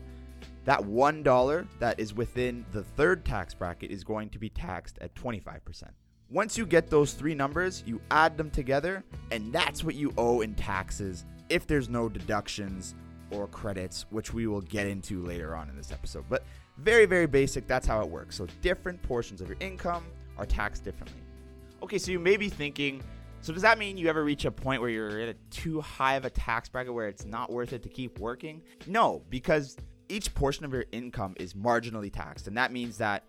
that 0.64 0.80
$1 0.80 1.66
that 1.78 2.00
is 2.00 2.14
within 2.14 2.64
the 2.72 2.82
third 2.82 3.24
tax 3.24 3.54
bracket 3.54 3.90
is 3.90 4.04
going 4.04 4.30
to 4.30 4.38
be 4.38 4.48
taxed 4.48 4.98
at 5.00 5.14
25%. 5.14 5.90
Once 6.30 6.56
you 6.56 6.66
get 6.66 6.88
those 6.88 7.12
three 7.12 7.34
numbers, 7.34 7.82
you 7.86 8.00
add 8.10 8.36
them 8.36 8.50
together, 8.50 9.04
and 9.30 9.52
that's 9.52 9.84
what 9.84 9.94
you 9.94 10.12
owe 10.16 10.40
in 10.40 10.54
taxes 10.54 11.26
if 11.48 11.66
there's 11.66 11.88
no 11.88 12.08
deductions 12.08 12.94
or 13.30 13.46
credits, 13.48 14.06
which 14.10 14.32
we 14.32 14.46
will 14.46 14.62
get 14.62 14.86
into 14.86 15.22
later 15.22 15.54
on 15.54 15.68
in 15.68 15.76
this 15.76 15.92
episode. 15.92 16.24
But 16.28 16.44
very, 16.78 17.04
very 17.04 17.26
basic, 17.26 17.66
that's 17.66 17.86
how 17.86 18.00
it 18.00 18.08
works. 18.08 18.36
So, 18.36 18.46
different 18.62 19.02
portions 19.02 19.40
of 19.40 19.48
your 19.48 19.58
income 19.60 20.04
are 20.38 20.46
taxed 20.46 20.82
differently. 20.84 21.20
Okay, 21.82 21.98
so 21.98 22.10
you 22.10 22.18
may 22.18 22.36
be 22.36 22.48
thinking, 22.48 23.02
so 23.42 23.52
does 23.52 23.62
that 23.62 23.78
mean 23.78 23.98
you 23.98 24.08
ever 24.08 24.24
reach 24.24 24.46
a 24.46 24.50
point 24.50 24.80
where 24.80 24.90
you're 24.90 25.20
at 25.20 25.28
a 25.28 25.34
too 25.50 25.80
high 25.80 26.14
of 26.14 26.24
a 26.24 26.30
tax 26.30 26.68
bracket 26.68 26.94
where 26.94 27.08
it's 27.08 27.26
not 27.26 27.52
worth 27.52 27.74
it 27.74 27.82
to 27.82 27.88
keep 27.88 28.18
working? 28.18 28.62
No, 28.86 29.22
because 29.28 29.76
each 30.08 30.34
portion 30.34 30.64
of 30.64 30.72
your 30.72 30.84
income 30.92 31.34
is 31.38 31.54
marginally 31.54 32.12
taxed, 32.12 32.46
and 32.46 32.56
that 32.56 32.72
means 32.72 32.98
that 32.98 33.24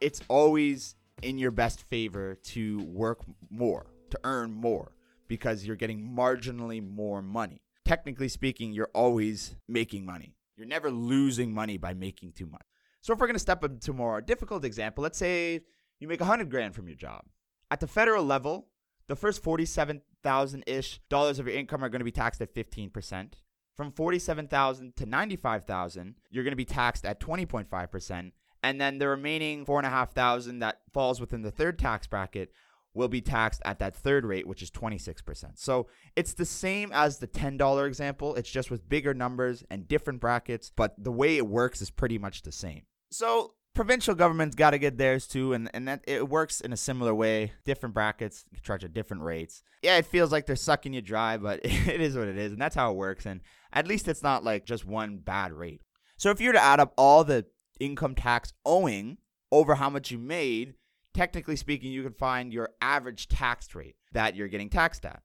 it's 0.00 0.20
always 0.28 0.94
in 1.22 1.38
your 1.38 1.50
best 1.50 1.82
favor 1.88 2.36
to 2.36 2.78
work 2.84 3.20
more, 3.50 3.86
to 4.10 4.20
earn 4.24 4.52
more, 4.52 4.92
because 5.26 5.66
you're 5.66 5.76
getting 5.76 6.14
marginally 6.16 6.86
more 6.86 7.22
money. 7.22 7.60
Technically 7.84 8.28
speaking, 8.28 8.72
you're 8.72 8.90
always 8.94 9.56
making 9.66 10.04
money. 10.04 10.34
You're 10.56 10.66
never 10.66 10.90
losing 10.90 11.52
money 11.52 11.76
by 11.76 11.94
making 11.94 12.32
too 12.32 12.46
much. 12.46 12.66
So 13.00 13.12
if 13.12 13.18
we're 13.18 13.26
gonna 13.26 13.38
step 13.38 13.64
into 13.64 13.92
a 13.92 13.94
more 13.94 14.20
difficult 14.20 14.64
example, 14.64 15.02
let's 15.02 15.18
say 15.18 15.60
you 16.00 16.08
make 16.08 16.20
hundred 16.20 16.50
grand 16.50 16.74
from 16.74 16.86
your 16.86 16.96
job. 16.96 17.22
At 17.70 17.80
the 17.80 17.86
federal 17.86 18.24
level, 18.24 18.68
the 19.08 19.16
first 19.16 19.42
forty-seven 19.42 20.02
thousand 20.22 20.64
ish 20.66 21.00
dollars 21.08 21.38
of 21.38 21.46
your 21.46 21.56
income 21.56 21.82
are 21.82 21.88
going 21.88 22.00
to 22.00 22.04
be 22.04 22.12
taxed 22.12 22.40
at 22.40 22.52
fifteen 22.54 22.90
percent. 22.90 23.38
From 23.78 23.92
forty-seven 23.92 24.48
thousand 24.48 24.96
to 24.96 25.06
ninety-five 25.06 25.64
thousand, 25.64 26.16
you're 26.30 26.42
going 26.42 26.52
to 26.52 26.56
be 26.56 26.64
taxed 26.64 27.04
at 27.04 27.20
twenty 27.20 27.46
point 27.46 27.70
five 27.70 27.92
percent, 27.92 28.34
and 28.62 28.80
then 28.80 28.98
the 28.98 29.06
remaining 29.06 29.64
four 29.64 29.78
and 29.78 29.86
a 29.86 29.90
half 29.90 30.12
thousand 30.12 30.58
that 30.58 30.80
falls 30.92 31.20
within 31.20 31.42
the 31.42 31.52
third 31.52 31.78
tax 31.78 32.08
bracket 32.08 32.52
will 32.92 33.06
be 33.06 33.20
taxed 33.20 33.62
at 33.64 33.78
that 33.78 33.94
third 33.94 34.24
rate, 34.24 34.48
which 34.48 34.62
is 34.62 34.70
26%. 34.72 35.52
So 35.54 35.86
it's 36.16 36.32
the 36.32 36.44
same 36.44 36.90
as 36.92 37.18
the 37.18 37.28
$10 37.28 37.86
example. 37.86 38.34
It's 38.34 38.50
just 38.50 38.70
with 38.70 38.88
bigger 38.88 39.14
numbers 39.14 39.62
and 39.70 39.86
different 39.86 40.20
brackets, 40.20 40.72
but 40.74 40.94
the 40.98 41.12
way 41.12 41.36
it 41.36 41.46
works 41.46 41.80
is 41.80 41.90
pretty 41.90 42.18
much 42.18 42.42
the 42.42 42.50
same. 42.50 42.82
So 43.10 43.54
provincial 43.74 44.14
governments 44.14 44.56
got 44.56 44.70
to 44.70 44.78
get 44.78 44.98
theirs 44.98 45.26
too, 45.26 45.52
and, 45.52 45.70
and 45.72 45.86
that 45.88 46.02
it 46.06 46.28
works 46.28 46.60
in 46.60 46.72
a 46.72 46.76
similar 46.76 47.14
way. 47.14 47.52
Different 47.64 47.94
brackets 47.94 48.44
charge 48.62 48.84
at 48.84 48.94
different 48.94 49.22
rates. 49.22 49.62
Yeah, 49.82 49.96
it 49.96 50.06
feels 50.06 50.32
like 50.32 50.46
they're 50.46 50.56
sucking 50.56 50.92
you 50.92 51.02
dry, 51.02 51.36
but 51.36 51.60
it 51.64 52.00
is 52.00 52.16
what 52.16 52.28
it 52.28 52.36
is, 52.36 52.52
and 52.52 52.60
that's 52.60 52.74
how 52.74 52.90
it 52.90 52.96
works. 52.96 53.26
And 53.26 53.40
at 53.72 53.86
least 53.86 54.08
it's 54.08 54.22
not 54.22 54.44
like 54.44 54.64
just 54.66 54.84
one 54.84 55.18
bad 55.18 55.52
rate. 55.52 55.82
So 56.16 56.30
if 56.30 56.40
you 56.40 56.48
were 56.48 56.54
to 56.54 56.62
add 56.62 56.80
up 56.80 56.92
all 56.96 57.22
the 57.24 57.46
income 57.78 58.14
tax 58.14 58.52
owing 58.64 59.18
over 59.52 59.76
how 59.76 59.88
much 59.88 60.10
you 60.10 60.18
made, 60.18 60.74
technically 61.14 61.56
speaking, 61.56 61.92
you 61.92 62.02
can 62.02 62.12
find 62.12 62.52
your 62.52 62.70
average 62.80 63.28
tax 63.28 63.74
rate 63.74 63.96
that 64.12 64.34
you're 64.34 64.48
getting 64.48 64.68
taxed 64.68 65.04
at. 65.04 65.22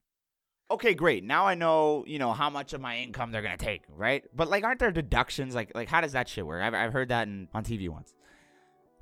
Okay, 0.71 0.93
great. 0.93 1.23
Now 1.23 1.45
I 1.45 1.55
know, 1.55 2.03
you 2.07 2.19
know, 2.19 2.31
how 2.31 2.49
much 2.49 2.73
of 2.73 2.81
my 2.81 2.97
income 2.97 3.31
they're 3.31 3.41
gonna 3.41 3.57
take, 3.57 3.83
right? 3.89 4.23
But 4.35 4.49
like, 4.49 4.63
aren't 4.63 4.79
there 4.79 4.91
deductions? 4.91 5.53
Like, 5.53 5.71
like 5.75 5.87
how 5.87 6.01
does 6.01 6.13
that 6.13 6.27
shit 6.27 6.45
work? 6.45 6.63
I've, 6.63 6.73
I've 6.73 6.93
heard 6.93 7.09
that 7.09 7.27
in, 7.27 7.47
on 7.53 7.63
TV 7.63 7.89
once. 7.89 8.13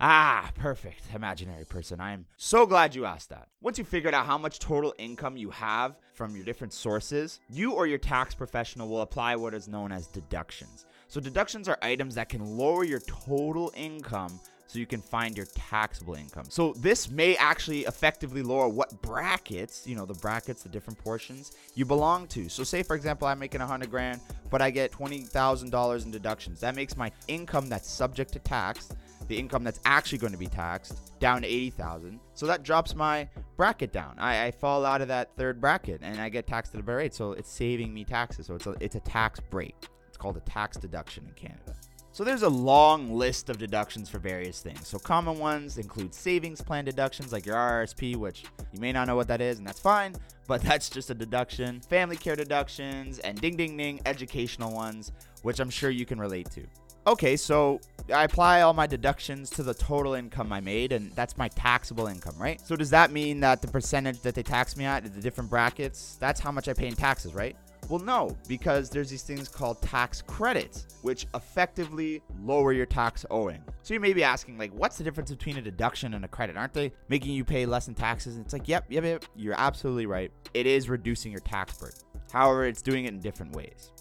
Ah, 0.03 0.50
perfect. 0.55 1.03
Imaginary 1.13 1.63
person. 1.63 2.00
I 2.01 2.13
am 2.13 2.25
so 2.36 2.65
glad 2.65 2.96
you 2.96 3.05
asked 3.05 3.29
that. 3.29 3.50
Once 3.62 3.77
you 3.77 3.84
figured 3.84 4.15
out 4.15 4.25
how 4.25 4.36
much 4.36 4.58
total 4.58 4.96
income 4.98 5.38
you 5.38 5.51
have 5.51 5.96
from 6.15 6.36
your 6.36 6.43
different 6.43 6.74
sources, 6.74 7.39
you 7.51 7.74
or 7.74 7.86
your 7.86 8.00
tax 8.00 8.34
professional 8.34 8.89
will 8.89 9.01
apply 9.01 9.36
what 9.36 9.53
is 9.53 9.67
known 9.67 9.91
as 9.91 10.08
deductions. 10.08 10.88
So, 11.08 11.22
deductions 11.22 11.70
are 11.70 11.77
items 11.84 12.15
that 12.15 12.29
can 12.29 12.43
lower 12.43 12.84
your 12.84 13.01
total 13.01 13.72
income 13.75 14.39
so 14.65 14.79
you 14.79 14.88
can 14.88 15.01
find 15.03 15.38
your 15.38 15.46
taxable 15.53 16.15
income. 16.15 16.46
So, 16.50 16.74
this 16.77 17.12
may 17.12 17.36
actually 17.36 17.81
effectively 17.81 18.41
lower 18.41 18.70
what 18.70 19.00
brackets, 19.03 19.86
you 19.86 19.96
know, 19.96 20.08
the 20.08 20.15
brackets, 20.15 20.63
the 20.63 20.70
different 20.70 20.98
portions 20.98 21.51
you 21.75 21.86
belong 21.86 22.25
to. 22.29 22.50
So, 22.50 22.63
say 22.63 22.81
for 22.81 22.96
example, 22.96 23.27
I'm 23.27 23.38
making 23.38 23.62
a 23.62 23.65
100 23.65 23.91
grand, 23.91 24.20
but 24.50 24.63
I 24.63 24.72
get 24.72 24.91
$20,000 24.91 26.05
in 26.05 26.10
deductions. 26.10 26.60
That 26.60 26.75
makes 26.75 26.98
my 26.98 27.12
income 27.27 27.70
that's 27.70 27.88
subject 27.88 28.34
to 28.34 28.39
tax 28.39 28.89
the 29.31 29.39
income 29.39 29.63
that's 29.63 29.79
actually 29.85 30.17
going 30.17 30.33
to 30.33 30.38
be 30.38 30.47
taxed, 30.47 31.17
down 31.19 31.41
to 31.41 31.47
80,000. 31.47 32.19
So 32.33 32.45
that 32.47 32.63
drops 32.63 32.93
my 32.93 33.29
bracket 33.55 33.93
down. 33.93 34.15
I, 34.19 34.47
I, 34.47 34.51
fall 34.51 34.85
out 34.85 35.01
of 35.01 35.07
that 35.07 35.35
third 35.38 35.61
bracket 35.61 36.01
and 36.03 36.19
I 36.19 36.27
get 36.27 36.47
taxed 36.47 36.75
at 36.75 36.81
a 36.81 36.83
better 36.83 36.97
rate. 36.97 37.13
So 37.13 37.31
it's 37.31 37.50
saving 37.50 37.93
me 37.93 38.03
taxes. 38.03 38.47
So 38.47 38.55
it's 38.55 38.67
a, 38.67 38.75
it's 38.81 38.95
a 38.95 39.00
tax 39.00 39.39
break. 39.39 39.75
It's 40.09 40.17
called 40.17 40.35
a 40.35 40.41
tax 40.41 40.75
deduction 40.75 41.25
in 41.27 41.33
Canada. 41.33 41.73
So 42.11 42.25
there's 42.25 42.41
a 42.41 42.50
long 42.50 43.13
list 43.13 43.50
of 43.50 43.57
deductions 43.57 44.09
for 44.09 44.19
various 44.19 44.59
things. 44.59 44.85
So 44.85 45.00
common 45.00 45.39
ones 45.39 45.77
include 45.77 46.13
savings 46.13 46.61
plan 46.61 46.83
deductions 46.83 47.31
like 47.31 47.45
your 47.45 47.55
RRSP, 47.55 48.17
which 48.17 48.43
you 48.73 48.81
may 48.81 48.91
not 48.91 49.07
know 49.07 49.15
what 49.15 49.29
that 49.29 49.39
is, 49.39 49.59
and 49.59 49.65
that's 49.65 49.79
fine, 49.79 50.13
but 50.47 50.61
that's 50.61 50.89
just 50.89 51.09
a 51.09 51.13
deduction. 51.13 51.79
Family 51.79 52.17
care 52.17 52.35
deductions 52.35 53.19
and 53.19 53.39
ding 53.39 53.55
ding 53.55 53.77
ding 53.77 54.01
educational 54.05 54.73
ones, 54.73 55.13
which 55.43 55.61
I'm 55.61 55.69
sure 55.69 55.89
you 55.89 56.05
can 56.05 56.19
relate 56.19 56.51
to. 56.51 56.67
Okay, 57.08 57.36
so 57.36 57.79
I 58.13 58.25
apply 58.25 58.62
all 58.62 58.74
my 58.74 58.86
deductions 58.86 59.50
to 59.51 59.63
the 59.63 59.74
total 59.74 60.13
income 60.13 60.53
I 60.53 60.62
made, 60.62 60.91
and 60.91 61.12
that's 61.13 61.36
my 61.36 61.48
taxable 61.48 62.05
income, 62.05 62.36
right? 62.38 62.62
So 62.62 62.75
does 62.75 62.91
that 62.91 63.12
mean 63.12 63.39
that 63.39 63.60
the 63.60 63.67
percentage 63.67 64.22
that 64.22 64.36
they 64.36 64.43
tax 64.43 64.77
me 64.77 64.86
at, 64.86 65.03
the 65.03 65.22
different 65.22 65.50
brackets, 65.50 66.17
that's 66.20 66.39
how 66.39 66.51
much 66.51 66.67
I 66.67 66.74
pay 66.74 66.88
in 66.88 66.93
taxes, 66.93 67.34
right? 67.34 67.55
Well, 67.89 68.00
no, 68.00 68.38
because 68.48 68.91
there's 68.91 69.10
these 69.10 69.24
things 69.24 69.50
called 69.50 69.81
tax 69.81 70.22
credits, 70.22 70.86
which 71.01 71.25
effectively 71.34 72.22
lower 72.43 72.72
your 72.72 72.86
tax 72.86 73.25
owing. 73.31 73.63
So 73.81 73.96
you 73.96 74.00
may 74.00 74.13
be 74.13 74.24
asking, 74.24 74.60
like, 74.60 74.72
what's 74.72 75.00
the 75.00 75.03
difference 75.03 75.31
between 75.31 75.58
a 75.58 75.62
deduction 75.62 76.13
and 76.13 76.24
a 76.24 76.27
credit? 76.27 76.55
Aren't 76.55 76.74
they 76.74 76.93
making 77.10 77.31
you 77.31 77.43
pay 77.43 77.65
less 77.65 77.88
in 77.88 77.96
taxes? 77.96 78.36
And 78.36 78.46
it's 78.46 78.53
like, 78.53 78.67
yep, 78.67 78.86
yep, 78.89 79.03
yep, 79.03 79.25
you're 79.36 79.55
absolutely 79.58 80.05
right. 80.05 80.31
It 80.53 80.67
is 80.67 80.88
reducing 80.88 81.31
your 81.31 81.41
tax 81.41 81.79
burden. 81.79 81.98
However, 82.31 82.65
it's 82.65 82.84
doing 82.84 83.05
it 83.05 83.10
in 83.10 83.20
different 83.20 83.53
ways. 83.55 83.91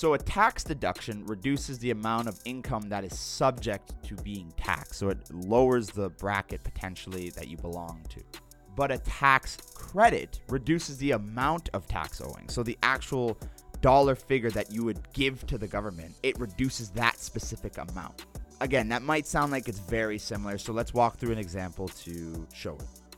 So, 0.00 0.14
a 0.14 0.18
tax 0.18 0.64
deduction 0.64 1.26
reduces 1.26 1.78
the 1.78 1.90
amount 1.90 2.26
of 2.26 2.40
income 2.46 2.88
that 2.88 3.04
is 3.04 3.18
subject 3.18 4.02
to 4.04 4.14
being 4.22 4.50
taxed. 4.56 4.94
So, 4.94 5.10
it 5.10 5.18
lowers 5.30 5.90
the 5.90 6.08
bracket 6.08 6.64
potentially 6.64 7.28
that 7.36 7.48
you 7.48 7.58
belong 7.58 8.06
to 8.08 8.22
but 8.76 8.90
a 8.90 8.96
tax 8.98 9.58
credit 9.74 10.40
reduces 10.48 10.96
the 10.96 11.10
amount 11.10 11.68
of 11.74 11.86
tax 11.86 12.22
owing. 12.22 12.48
So 12.48 12.62
the 12.62 12.78
actual 12.82 13.36
dollar 13.82 14.14
figure 14.14 14.50
that 14.52 14.72
you 14.72 14.84
would 14.84 15.00
give 15.12 15.46
to 15.48 15.58
the 15.58 15.68
government, 15.68 16.14
it 16.22 16.38
reduces 16.38 16.88
that 16.92 17.18
specific 17.18 17.76
amount. 17.76 18.24
Again, 18.62 18.88
that 18.88 19.02
might 19.02 19.26
sound 19.26 19.52
like 19.52 19.68
it's 19.68 19.80
very 19.80 20.18
similar, 20.18 20.56
so 20.56 20.72
let's 20.72 20.94
walk 20.94 21.18
through 21.18 21.32
an 21.32 21.38
example 21.38 21.88
to 21.88 22.46
show 22.54 22.76
it. 22.76 23.09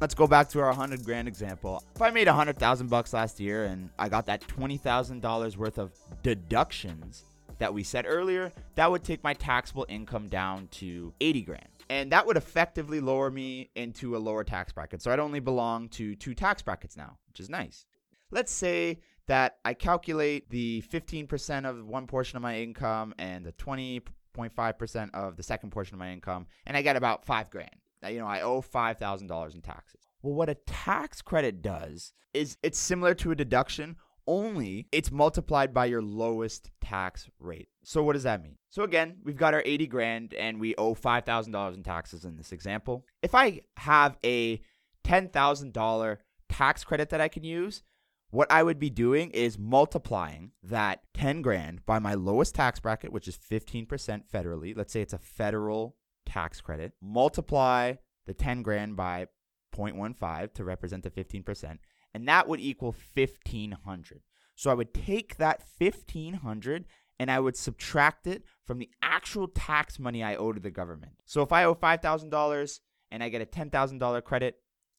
Let's 0.00 0.14
go 0.14 0.28
back 0.28 0.48
to 0.50 0.60
our 0.60 0.68
100 0.68 1.04
grand 1.04 1.26
example. 1.26 1.82
If 1.96 2.00
I 2.00 2.10
made 2.10 2.28
100,000 2.28 2.88
bucks 2.88 3.12
last 3.12 3.40
year 3.40 3.64
and 3.64 3.90
I 3.98 4.08
got 4.08 4.26
that 4.26 4.42
$20,000 4.42 5.56
worth 5.56 5.76
of 5.76 5.90
deductions 6.22 7.24
that 7.58 7.74
we 7.74 7.82
said 7.82 8.04
earlier, 8.06 8.52
that 8.76 8.88
would 8.88 9.02
take 9.02 9.24
my 9.24 9.34
taxable 9.34 9.84
income 9.88 10.28
down 10.28 10.68
to 10.68 11.12
80 11.20 11.42
grand. 11.42 11.68
And 11.90 12.12
that 12.12 12.24
would 12.24 12.36
effectively 12.36 13.00
lower 13.00 13.28
me 13.28 13.70
into 13.74 14.16
a 14.16 14.18
lower 14.18 14.44
tax 14.44 14.72
bracket. 14.72 15.02
So 15.02 15.10
I'd 15.10 15.18
only 15.18 15.40
belong 15.40 15.88
to 15.90 16.14
two 16.14 16.32
tax 16.32 16.62
brackets 16.62 16.96
now, 16.96 17.18
which 17.26 17.40
is 17.40 17.50
nice. 17.50 17.84
Let's 18.30 18.52
say 18.52 19.00
that 19.26 19.58
I 19.64 19.74
calculate 19.74 20.48
the 20.48 20.84
15% 20.92 21.68
of 21.68 21.88
one 21.88 22.06
portion 22.06 22.36
of 22.36 22.42
my 22.42 22.60
income 22.60 23.14
and 23.18 23.44
the 23.44 23.52
20.5% 23.52 25.10
of 25.12 25.36
the 25.36 25.42
second 25.42 25.70
portion 25.70 25.96
of 25.96 25.98
my 25.98 26.12
income, 26.12 26.46
and 26.66 26.76
I 26.76 26.82
get 26.82 26.94
about 26.94 27.24
five 27.24 27.50
grand. 27.50 27.74
You 28.06 28.20
know, 28.20 28.26
I 28.26 28.42
owe 28.42 28.62
$5,000 28.62 29.54
in 29.54 29.62
taxes. 29.62 30.00
Well, 30.22 30.34
what 30.34 30.48
a 30.48 30.54
tax 30.54 31.22
credit 31.22 31.62
does 31.62 32.12
is 32.34 32.56
it's 32.62 32.78
similar 32.78 33.14
to 33.14 33.30
a 33.30 33.34
deduction, 33.34 33.96
only 34.26 34.86
it's 34.92 35.10
multiplied 35.10 35.72
by 35.72 35.86
your 35.86 36.02
lowest 36.02 36.70
tax 36.80 37.28
rate. 37.40 37.68
So 37.82 38.02
what 38.02 38.12
does 38.12 38.24
that 38.24 38.42
mean? 38.42 38.56
So 38.70 38.82
again, 38.82 39.16
we've 39.24 39.36
got 39.36 39.54
our 39.54 39.62
80 39.64 39.86
grand 39.86 40.34
and 40.34 40.60
we 40.60 40.74
owe 40.76 40.94
$5,000 40.94 41.74
in 41.74 41.82
taxes 41.82 42.24
in 42.24 42.36
this 42.36 42.52
example. 42.52 43.04
If 43.22 43.34
I 43.34 43.62
have 43.78 44.18
a 44.24 44.60
$10,000 45.04 46.16
tax 46.48 46.84
credit 46.84 47.10
that 47.10 47.20
I 47.20 47.28
can 47.28 47.44
use, 47.44 47.82
what 48.30 48.52
I 48.52 48.62
would 48.62 48.78
be 48.78 48.90
doing 48.90 49.30
is 49.30 49.58
multiplying 49.58 50.52
that 50.62 51.00
10 51.14 51.40
grand 51.40 51.86
by 51.86 51.98
my 51.98 52.12
lowest 52.12 52.54
tax 52.54 52.78
bracket, 52.78 53.10
which 53.10 53.26
is 53.26 53.38
15% 53.38 53.86
federally. 54.32 54.76
Let's 54.76 54.92
say 54.92 55.00
it's 55.00 55.14
a 55.14 55.18
federal 55.18 55.96
tax 56.28 56.60
credit. 56.60 56.92
Multiply 57.02 57.94
the 58.26 58.34
10 58.34 58.62
grand 58.62 58.96
by 58.96 59.26
0.15 59.74 60.54
to 60.54 60.64
represent 60.64 61.02
the 61.02 61.10
15% 61.10 61.78
and 62.14 62.28
that 62.28 62.48
would 62.48 62.60
equal 62.60 62.94
1500. 63.14 64.22
So 64.54 64.70
I 64.70 64.74
would 64.74 64.92
take 64.92 65.36
that 65.36 65.62
1500 65.78 66.84
and 67.20 67.30
I 67.30 67.40
would 67.40 67.56
subtract 67.56 68.26
it 68.26 68.42
from 68.66 68.78
the 68.78 68.90
actual 69.02 69.48
tax 69.48 69.98
money 69.98 70.22
I 70.22 70.36
owe 70.36 70.52
to 70.52 70.60
the 70.60 70.70
government. 70.70 71.12
So 71.24 71.42
if 71.42 71.52
I 71.52 71.64
owe 71.64 71.74
$5,000 71.74 72.80
and 73.10 73.22
I 73.22 73.28
get 73.28 73.42
a 73.42 73.46
$10,000 73.46 74.24
credit, 74.24 74.56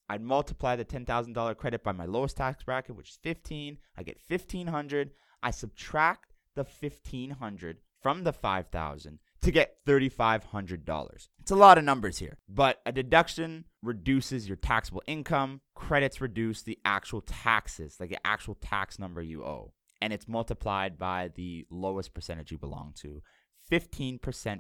I'd 0.10 0.22
multiply 0.22 0.76
the 0.76 0.86
$10,000 0.86 1.58
credit 1.58 1.84
by 1.84 1.92
my 1.92 2.06
lowest 2.06 2.38
tax 2.38 2.64
bracket, 2.64 2.96
which 2.96 3.12
is 3.12 3.20
15. 3.22 3.78
I 3.98 4.04
get 4.04 4.18
1500. 4.28 5.12
I 5.44 5.52
subtract 5.52 6.34
the 6.56 6.64
1500 6.64 7.78
from 8.02 8.24
the 8.24 8.34
5000 8.34 9.20
to 9.42 9.52
get 9.52 9.78
$3,500. 9.86 11.28
It's 11.40 11.52
a 11.52 11.56
lot 11.56 11.78
of 11.78 11.84
numbers 11.84 12.20
here, 12.20 12.38
but 12.48 12.82
a 12.86 12.92
deduction 12.92 13.66
reduces 13.82 14.48
your 14.48 14.58
taxable 14.58 15.04
income, 15.08 15.62
credits 15.76 16.20
reduce 16.20 16.62
the 16.62 16.78
actual 16.84 17.22
taxes, 17.22 17.98
like 18.00 18.10
the 18.10 18.28
actual 18.28 18.56
tax 18.56 19.00
number 19.00 19.22
you 19.22 19.44
owe, 19.44 19.74
and 20.02 20.12
it's 20.12 20.28
multiplied 20.28 20.98
by 20.98 21.32
the 21.36 21.66
lowest 21.70 22.14
percentage 22.14 22.52
you 22.52 22.58
belong 22.58 22.94
to 22.98 23.22
15% 23.72 24.20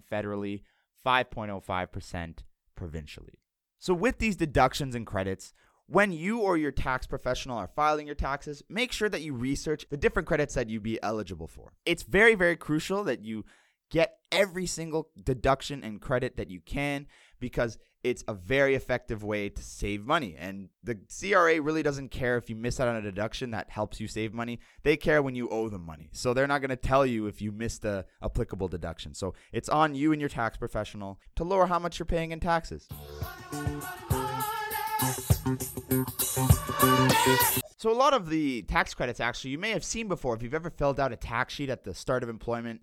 federally, 0.09 0.61
5.05% 1.05 2.37
provincially. 2.75 3.39
So, 3.79 3.93
with 3.93 4.19
these 4.19 4.35
deductions 4.35 4.95
and 4.95 5.05
credits, 5.05 5.53
when 5.87 6.11
you 6.11 6.39
or 6.41 6.57
your 6.57 6.71
tax 6.71 7.07
professional 7.07 7.57
are 7.57 7.69
filing 7.75 8.05
your 8.05 8.15
taxes, 8.15 8.61
make 8.69 8.91
sure 8.91 9.09
that 9.09 9.21
you 9.21 9.33
research 9.33 9.85
the 9.89 9.97
different 9.97 10.27
credits 10.27 10.53
that 10.53 10.69
you'd 10.69 10.83
be 10.83 11.01
eligible 11.01 11.47
for. 11.47 11.73
It's 11.85 12.03
very, 12.03 12.35
very 12.35 12.55
crucial 12.57 13.03
that 13.05 13.23
you 13.23 13.45
Get 13.89 14.18
every 14.31 14.65
single 14.65 15.09
deduction 15.21 15.83
and 15.83 16.01
credit 16.01 16.37
that 16.37 16.49
you 16.49 16.61
can 16.61 17.07
because 17.39 17.77
it's 18.03 18.23
a 18.27 18.33
very 18.33 18.75
effective 18.75 19.23
way 19.23 19.49
to 19.49 19.61
save 19.61 20.05
money. 20.05 20.35
And 20.37 20.69
the 20.83 20.97
CRA 21.09 21.61
really 21.61 21.83
doesn't 21.83 22.11
care 22.11 22.37
if 22.37 22.49
you 22.49 22.55
miss 22.55 22.79
out 22.79 22.87
on 22.87 22.95
a 22.95 23.01
deduction 23.01 23.51
that 23.51 23.69
helps 23.69 23.99
you 23.99 24.07
save 24.07 24.33
money. 24.33 24.59
They 24.83 24.95
care 24.95 25.21
when 25.21 25.35
you 25.35 25.49
owe 25.49 25.67
them 25.69 25.85
money. 25.85 26.09
So 26.13 26.33
they're 26.33 26.47
not 26.47 26.61
going 26.61 26.69
to 26.69 26.75
tell 26.75 27.05
you 27.05 27.27
if 27.27 27.41
you 27.41 27.51
missed 27.51 27.83
a 27.83 28.05
applicable 28.23 28.69
deduction. 28.69 29.13
So 29.13 29.33
it's 29.51 29.67
on 29.67 29.95
you 29.95 30.13
and 30.13 30.21
your 30.21 30.29
tax 30.29 30.57
professional 30.57 31.19
to 31.35 31.43
lower 31.43 31.67
how 31.67 31.79
much 31.79 31.99
you're 31.99 32.05
paying 32.05 32.31
in 32.31 32.39
taxes. 32.39 32.87
So 37.77 37.91
a 37.91 37.95
lot 37.95 38.13
of 38.13 38.29
the 38.29 38.63
tax 38.63 38.93
credits 38.93 39.19
actually 39.19 39.51
you 39.51 39.57
may 39.57 39.71
have 39.71 39.85
seen 39.85 40.07
before 40.07 40.35
if 40.35 40.43
you've 40.43 40.53
ever 40.53 40.69
filled 40.69 40.99
out 40.99 41.13
a 41.13 41.15
tax 41.15 41.53
sheet 41.53 41.69
at 41.69 41.83
the 41.83 41.93
start 41.93 42.23
of 42.23 42.29
employment 42.29 42.81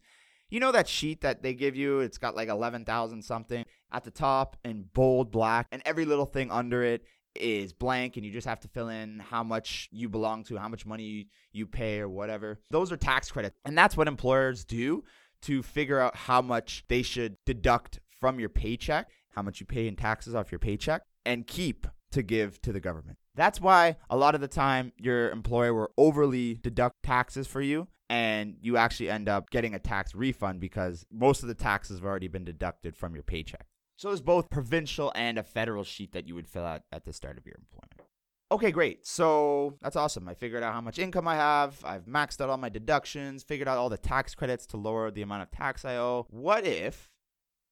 you 0.51 0.61
know 0.61 0.73
that 0.73 0.89
sheet 0.89 1.21
that 1.23 1.43
they 1.43 1.55
give 1.55 1.77
you? 1.77 2.01
It's 2.01 2.19
got 2.19 2.37
like 2.37 2.49
11,000 2.49 3.23
something 3.23 3.65
at 3.93 4.05
the 4.05 4.11
top 4.11 4.57
in 4.65 4.85
bold 4.93 5.31
black, 5.31 5.67
and 5.73 5.83
every 5.85 6.05
little 6.05 6.27
thing 6.27 6.51
under 6.51 6.83
it 6.83 7.05
is 7.35 7.73
blank, 7.73 8.17
and 8.17 8.25
you 8.25 8.33
just 8.33 8.47
have 8.47 8.61
to 8.61 8.69
fill 8.69 8.89
in 8.89 9.19
how 9.19 9.43
much 9.43 9.89
you 9.93 10.09
belong 10.09 10.45
to, 10.45 10.57
how 10.57 10.69
much 10.69 10.87
money 10.87 11.29
you 11.53 11.67
pay, 11.67 12.01
or 12.01 12.09
whatever. 12.09 12.59
Those 12.71 12.91
are 12.93 12.97
tax 12.97 13.31
credits. 13.31 13.57
And 13.65 13.77
that's 13.77 13.97
what 13.97 14.09
employers 14.09 14.65
do 14.65 15.05
to 15.43 15.63
figure 15.63 16.01
out 16.01 16.17
how 16.17 16.41
much 16.41 16.85
they 16.89 17.03
should 17.03 17.37
deduct 17.45 18.01
from 18.21 18.41
your 18.41 18.49
paycheck, 18.49 19.09
how 19.31 19.43
much 19.43 19.61
you 19.61 19.67
pay 19.67 19.87
in 19.87 19.97
taxes 19.97 20.35
off 20.35 20.51
your 20.51 20.59
paycheck, 20.59 21.03
and 21.25 21.47
keep 21.47 21.87
to 22.13 22.23
give 22.23 22.63
to 22.63 22.73
the 22.73 22.81
government. 22.81 23.19
That's 23.35 23.61
why 23.61 23.97
a 24.09 24.17
lot 24.17 24.35
of 24.35 24.41
the 24.41 24.49
time 24.49 24.93
your 24.97 25.31
employer 25.31 25.75
will 25.75 25.91
overly 25.99 26.55
deduct 26.55 27.03
taxes 27.03 27.47
for 27.47 27.61
you 27.61 27.89
and 28.09 28.57
you 28.61 28.77
actually 28.77 29.11
end 29.11 29.29
up 29.29 29.51
getting 29.51 29.75
a 29.75 29.79
tax 29.79 30.15
refund 30.15 30.61
because 30.61 31.05
most 31.13 31.43
of 31.43 31.49
the 31.49 31.55
taxes 31.55 31.99
have 31.99 32.07
already 32.07 32.29
been 32.29 32.45
deducted 32.45 32.97
from 32.97 33.15
your 33.15 33.25
paycheck. 33.25 33.67
So 33.97 34.09
there's 34.09 34.21
both 34.21 34.51
provincial 34.51 35.13
and 35.15 35.39
a 35.39 35.43
federal 35.43 35.85
sheet 35.85 36.13
that 36.13 36.29
you 36.29 36.35
would 36.35 36.49
fill 36.49 36.65
out 36.65 36.83
at 36.93 37.05
the 37.05 37.13
start 37.13 37.39
of 37.39 37.47
your 37.47 37.57
employment. 37.57 38.11
Okay, 38.53 38.71
great. 38.71 39.05
So 39.07 39.77
that's 39.83 39.97
awesome. 39.97 40.29
I 40.29 40.35
figured 40.35 40.63
out 40.63 40.73
how 40.73 40.81
much 40.81 41.01
income 41.01 41.27
I 41.27 41.35
have. 41.35 41.83
I've 41.85 42.05
maxed 42.05 42.41
out 42.41 42.49
all 42.49 42.59
my 42.59 42.69
deductions, 42.69 43.43
figured 43.43 43.67
out 43.67 43.79
all 43.79 43.89
the 43.89 43.99
tax 43.99 44.35
credits 44.35 44.67
to 44.67 44.77
lower 44.77 45.11
the 45.11 45.23
amount 45.23 45.43
of 45.43 45.51
tax 45.51 45.85
I 45.85 45.97
owe. 45.97 46.27
What 46.31 46.65
if 46.65 47.11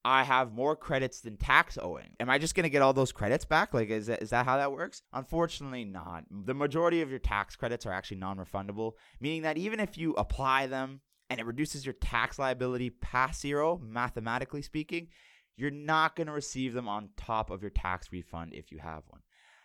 I 0.05 0.23
have 0.23 0.53
more 0.53 0.77
credits 0.77 1.21
than 1.21 1.39
tax 1.39 1.79
owing. 1.81 2.15
Am 2.21 2.29
I 2.29 2.39
just 2.39 2.55
going 2.55 2.65
to 2.65 2.71
get 2.71 2.83
all 2.83 2.93
those 2.93 3.13
credits 3.13 3.47
back? 3.47 3.73
Like, 3.73 3.89
is 3.89 4.07
that, 4.07 4.23
is 4.23 4.31
that 4.31 4.45
how 4.45 4.59
that 4.59 4.71
works? 4.71 5.03
Unfortunately, 5.15 5.85
not. 5.85 6.25
The 6.31 6.55
majority 6.55 7.01
of 7.01 7.09
your 7.09 7.19
tax 7.19 7.57
credits 7.57 7.87
are 7.87 7.93
actually 7.93 8.19
non 8.19 8.37
refundable, 8.37 8.93
meaning 9.19 9.43
that 9.43 9.57
even 9.57 9.81
if 9.81 9.97
you 9.97 10.13
apply 10.15 10.67
them 10.67 11.01
and 11.31 11.41
it 11.41 11.47
reduces 11.47 11.87
your 11.87 11.95
tax 11.95 12.39
liability 12.39 12.91
past 12.91 13.41
zero, 13.41 13.81
mathematically 13.83 14.61
speaking, 14.61 15.09
you're 15.57 15.71
not 15.71 16.17
going 16.17 16.27
to 16.27 16.33
receive 16.33 16.75
them 16.75 16.89
on 16.89 17.09
top 17.17 17.51
of 17.51 17.63
your 17.63 17.71
tax 17.71 18.09
refund 18.13 18.53
if 18.53 18.71
you 18.71 18.79
have 18.79 19.05
one. 19.09 19.21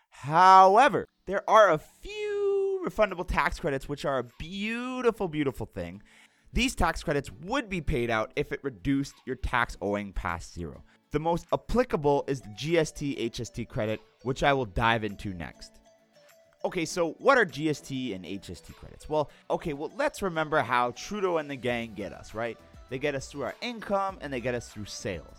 However, 0.10 1.06
there 1.26 1.48
are 1.50 1.72
a 1.72 1.78
few 1.78 2.82
refundable 2.88 3.28
tax 3.28 3.60
credits, 3.60 3.90
which 3.90 4.06
are 4.06 4.20
a 4.20 4.28
beautiful, 4.40 5.28
beautiful 5.28 5.66
thing. 5.66 6.02
These 6.52 6.76
tax 6.76 7.04
credits 7.04 7.32
would 7.44 7.70
be 7.70 7.82
paid 7.82 8.10
out 8.10 8.32
if 8.36 8.52
it 8.52 8.64
reduced 8.64 9.14
your 9.26 9.36
tax 9.36 9.78
owing 9.82 10.14
past 10.14 10.54
zero. 10.54 10.84
The 11.12 11.20
most 11.20 11.48
applicable 11.54 12.26
is 12.28 12.42
the 12.42 12.50
GST 12.50 13.32
HST 13.32 13.68
credit, 13.68 14.02
which 14.24 14.44
I 14.44 14.54
will 14.54 14.66
dive 14.66 15.04
into 15.04 15.34
next. 15.34 15.80
Okay, 16.66 16.86
so 16.86 17.12
what 17.20 17.38
are 17.38 17.46
GST 17.46 18.16
and 18.16 18.26
HST 18.26 18.76
credits? 18.76 19.08
Well, 19.08 19.30
okay, 19.50 19.74
well, 19.74 19.92
let's 19.96 20.22
remember 20.22 20.60
how 20.60 20.92
Trudeau 20.92 21.38
and 21.38 21.50
the 21.50 21.56
gang 21.56 21.94
get 21.94 22.14
us, 22.14 22.34
right? 22.34 22.58
They 22.90 23.00
get 23.00 23.16
us 23.16 23.28
through 23.28 23.44
our 23.44 23.56
income 23.62 24.18
and 24.22 24.34
they 24.34 24.42
get 24.42 24.56
us 24.56 24.70
through 24.70 24.86
sales. 24.86 25.38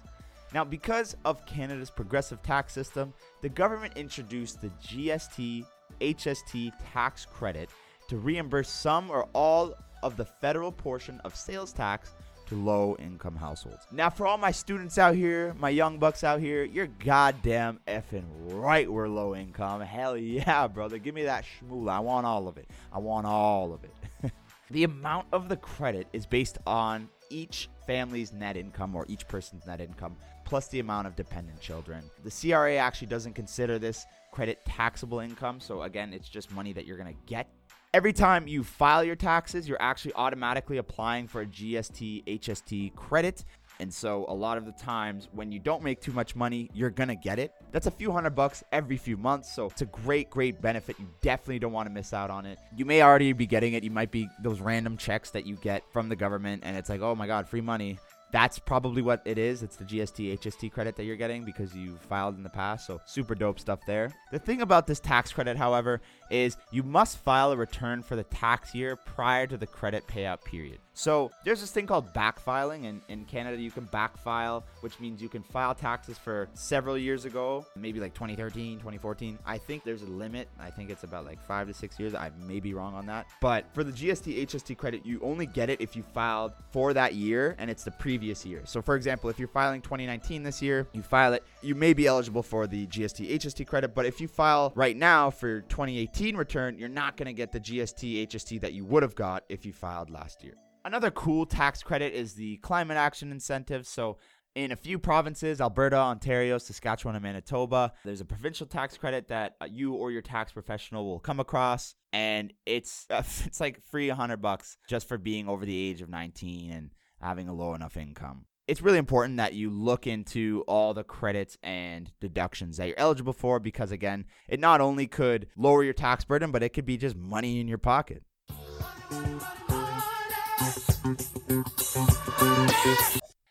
Now, 0.54 0.64
because 0.64 1.16
of 1.24 1.44
Canada's 1.46 1.90
progressive 1.90 2.42
tax 2.42 2.72
system, 2.72 3.12
the 3.42 3.48
government 3.48 3.96
introduced 3.96 4.60
the 4.60 4.70
GST 4.82 5.64
HST 6.00 6.72
tax 6.92 7.26
credit 7.26 7.68
to 8.08 8.16
reimburse 8.16 8.68
some 8.68 9.10
or 9.10 9.28
all 9.34 9.74
of 10.02 10.16
the 10.16 10.24
federal 10.24 10.72
portion 10.72 11.20
of 11.24 11.34
sales 11.34 11.72
tax 11.72 12.12
to 12.50 12.56
low 12.56 12.96
income 12.98 13.36
households. 13.36 13.86
Now, 13.92 14.10
for 14.10 14.26
all 14.26 14.36
my 14.36 14.50
students 14.50 14.98
out 14.98 15.14
here, 15.14 15.54
my 15.58 15.70
young 15.70 15.98
bucks 15.98 16.24
out 16.24 16.40
here, 16.40 16.64
you're 16.64 16.88
goddamn 16.88 17.78
effing 17.86 18.24
right 18.38 18.90
we're 18.90 19.06
low 19.08 19.36
income. 19.36 19.80
Hell 19.80 20.16
yeah, 20.16 20.66
brother. 20.66 20.98
Give 20.98 21.14
me 21.14 21.22
that 21.24 21.44
schmool. 21.44 21.88
I 21.88 22.00
want 22.00 22.26
all 22.26 22.48
of 22.48 22.58
it. 22.58 22.68
I 22.92 22.98
want 22.98 23.26
all 23.26 23.72
of 23.72 23.84
it. 23.84 24.32
the 24.70 24.82
amount 24.82 25.28
of 25.32 25.48
the 25.48 25.56
credit 25.56 26.08
is 26.12 26.26
based 26.26 26.58
on 26.66 27.08
each 27.30 27.68
family's 27.86 28.32
net 28.32 28.56
income 28.56 28.96
or 28.96 29.06
each 29.08 29.28
person's 29.28 29.64
net 29.66 29.80
income 29.80 30.16
plus 30.44 30.66
the 30.66 30.80
amount 30.80 31.06
of 31.06 31.14
dependent 31.14 31.60
children. 31.60 32.02
The 32.24 32.30
CRA 32.30 32.74
actually 32.74 33.06
doesn't 33.06 33.34
consider 33.34 33.78
this 33.78 34.04
credit 34.32 34.58
taxable 34.64 35.20
income. 35.20 35.60
So, 35.60 35.82
again, 35.82 36.12
it's 36.12 36.28
just 36.28 36.50
money 36.50 36.72
that 36.72 36.86
you're 36.86 36.96
going 36.96 37.14
to 37.14 37.20
get 37.26 37.46
Every 37.92 38.12
time 38.12 38.46
you 38.46 38.62
file 38.62 39.02
your 39.02 39.16
taxes, 39.16 39.68
you're 39.68 39.82
actually 39.82 40.14
automatically 40.14 40.76
applying 40.76 41.26
for 41.26 41.40
a 41.40 41.46
GST 41.46 42.24
HST 42.24 42.94
credit. 42.94 43.44
And 43.80 43.92
so 43.92 44.26
a 44.28 44.34
lot 44.34 44.58
of 44.58 44.64
the 44.64 44.70
times 44.70 45.28
when 45.32 45.50
you 45.50 45.58
don't 45.58 45.82
make 45.82 46.00
too 46.00 46.12
much 46.12 46.36
money, 46.36 46.70
you're 46.72 46.90
to 47.08 47.16
get 47.16 47.40
it. 47.40 47.52
That's 47.72 47.88
a 47.88 47.90
few 47.90 48.12
hundred 48.12 48.36
bucks 48.36 48.62
every 48.70 48.96
few 48.96 49.16
months. 49.16 49.52
So 49.52 49.66
it's 49.66 49.82
a 49.82 49.86
great, 49.86 50.30
great 50.30 50.62
benefit. 50.62 51.00
You 51.00 51.08
definitely 51.20 51.58
don't 51.58 51.72
want 51.72 51.88
to 51.88 51.92
miss 51.92 52.12
out 52.12 52.30
on 52.30 52.46
it. 52.46 52.60
You 52.76 52.84
may 52.84 53.02
already 53.02 53.32
be 53.32 53.46
getting 53.46 53.72
it. 53.72 53.82
You 53.82 53.90
might 53.90 54.12
be 54.12 54.28
those 54.40 54.60
random 54.60 54.96
checks 54.96 55.30
that 55.30 55.44
you 55.44 55.56
get 55.56 55.82
from 55.90 56.08
the 56.08 56.16
government 56.16 56.62
and 56.64 56.76
it's 56.76 56.90
like, 56.90 57.00
oh 57.00 57.16
my 57.16 57.26
God, 57.26 57.48
free 57.48 57.60
money 57.60 57.98
that's 58.32 58.58
probably 58.58 59.02
what 59.02 59.22
it 59.24 59.38
is. 59.38 59.62
It's 59.62 59.76
the 59.76 59.84
GST 59.84 60.38
HST 60.38 60.72
credit 60.72 60.96
that 60.96 61.04
you're 61.04 61.16
getting 61.16 61.44
because 61.44 61.74
you 61.74 61.98
filed 62.08 62.36
in 62.36 62.42
the 62.42 62.50
past. 62.50 62.86
So 62.86 63.00
super 63.06 63.34
dope 63.34 63.58
stuff 63.58 63.80
there. 63.86 64.12
The 64.30 64.38
thing 64.38 64.62
about 64.62 64.86
this 64.86 65.00
tax 65.00 65.32
credit, 65.32 65.56
however, 65.56 66.00
is 66.30 66.56
you 66.70 66.82
must 66.82 67.18
file 67.18 67.52
a 67.52 67.56
return 67.56 68.02
for 68.02 68.16
the 68.16 68.24
tax 68.24 68.74
year 68.74 68.96
prior 68.96 69.46
to 69.46 69.56
the 69.56 69.66
credit 69.66 70.06
payout 70.06 70.44
period. 70.44 70.78
So 70.94 71.30
there's 71.44 71.60
this 71.60 71.70
thing 71.70 71.86
called 71.86 72.12
backfiling, 72.12 72.88
and 72.88 73.00
in 73.08 73.24
Canada 73.24 73.60
you 73.60 73.70
can 73.70 73.86
backfile, 73.86 74.64
which 74.80 75.00
means 75.00 75.22
you 75.22 75.28
can 75.28 75.42
file 75.42 75.74
taxes 75.74 76.18
for 76.18 76.48
several 76.54 76.98
years 76.98 77.24
ago, 77.24 77.64
maybe 77.76 78.00
like 78.00 78.12
2013, 78.14 78.78
2014. 78.78 79.38
I 79.46 79.56
think 79.58 79.84
there's 79.84 80.02
a 80.02 80.06
limit. 80.06 80.48
I 80.58 80.70
think 80.70 80.90
it's 80.90 81.04
about 81.04 81.24
like 81.24 81.40
five 81.40 81.68
to 81.68 81.74
six 81.74 81.98
years. 81.98 82.14
I 82.14 82.30
may 82.46 82.60
be 82.60 82.74
wrong 82.74 82.94
on 82.94 83.06
that. 83.06 83.26
But 83.40 83.66
for 83.72 83.84
the 83.84 83.92
GST 83.92 84.46
HST 84.46 84.76
credit, 84.76 85.06
you 85.06 85.20
only 85.22 85.46
get 85.46 85.70
it 85.70 85.80
if 85.80 85.96
you 85.96 86.02
filed 86.02 86.52
for 86.70 86.92
that 86.92 87.14
year 87.14 87.56
and 87.58 87.70
it's 87.70 87.84
the 87.84 87.92
previous 87.92 88.44
year. 88.44 88.62
So 88.64 88.82
for 88.82 88.96
example, 88.96 89.30
if 89.30 89.38
you're 89.38 89.48
filing 89.48 89.80
2019 89.80 90.42
this 90.42 90.60
year, 90.60 90.86
you 90.92 91.02
file 91.02 91.32
it, 91.32 91.44
you 91.62 91.74
may 91.74 91.94
be 91.94 92.06
eligible 92.06 92.42
for 92.42 92.66
the 92.66 92.86
GST 92.86 93.30
HST 93.30 93.66
credit. 93.66 93.94
But 93.94 94.06
if 94.06 94.20
you 94.20 94.28
file 94.28 94.72
right 94.74 94.96
now 94.96 95.30
for 95.30 95.62
2018 95.62 96.36
return, 96.36 96.78
you're 96.78 96.88
not 96.88 97.16
going 97.16 97.26
to 97.26 97.32
get 97.32 97.52
the 97.52 97.60
GST 97.60 98.26
HST 98.26 98.60
that 98.60 98.72
you 98.72 98.84
would 98.84 99.02
have 99.02 99.14
got 99.14 99.44
if 99.48 99.64
you 99.64 99.72
filed 99.72 100.10
last 100.10 100.44
year. 100.44 100.54
Another 100.84 101.10
cool 101.10 101.44
tax 101.44 101.82
credit 101.82 102.14
is 102.14 102.34
the 102.34 102.56
climate 102.58 102.96
action 102.96 103.30
incentive. 103.30 103.86
So, 103.86 104.16
in 104.56 104.72
a 104.72 104.76
few 104.76 104.98
provinces, 104.98 105.60
Alberta, 105.60 105.96
Ontario, 105.96 106.58
Saskatchewan, 106.58 107.14
and 107.14 107.22
Manitoba, 107.22 107.92
there's 108.04 108.20
a 108.20 108.24
provincial 108.24 108.66
tax 108.66 108.96
credit 108.96 109.28
that 109.28 109.54
uh, 109.60 109.66
you 109.70 109.92
or 109.94 110.10
your 110.10 110.22
tax 110.22 110.50
professional 110.52 111.06
will 111.06 111.20
come 111.20 111.38
across, 111.38 111.94
and 112.12 112.52
it's 112.66 113.06
it's 113.10 113.60
like 113.60 113.82
free 113.90 114.08
100 114.08 114.38
bucks 114.38 114.78
just 114.88 115.06
for 115.06 115.18
being 115.18 115.48
over 115.48 115.64
the 115.64 115.88
age 115.88 116.00
of 116.00 116.08
19 116.08 116.72
and 116.72 116.90
having 117.20 117.48
a 117.48 117.54
low 117.54 117.74
enough 117.74 117.96
income. 117.96 118.46
It's 118.66 118.80
really 118.80 118.98
important 118.98 119.36
that 119.36 119.52
you 119.52 119.68
look 119.68 120.06
into 120.06 120.64
all 120.66 120.94
the 120.94 121.04
credits 121.04 121.58
and 121.62 122.10
deductions 122.20 122.76
that 122.76 122.86
you're 122.86 122.98
eligible 122.98 123.32
for 123.32 123.58
because 123.58 123.90
again, 123.90 124.24
it 124.48 124.60
not 124.60 124.80
only 124.80 125.06
could 125.06 125.48
lower 125.56 125.84
your 125.84 125.92
tax 125.92 126.24
burden, 126.24 126.52
but 126.52 126.62
it 126.62 126.70
could 126.70 126.86
be 126.86 126.96
just 126.96 127.16
money 127.16 127.60
in 127.60 127.68
your 127.68 127.78
pocket. 127.78 128.22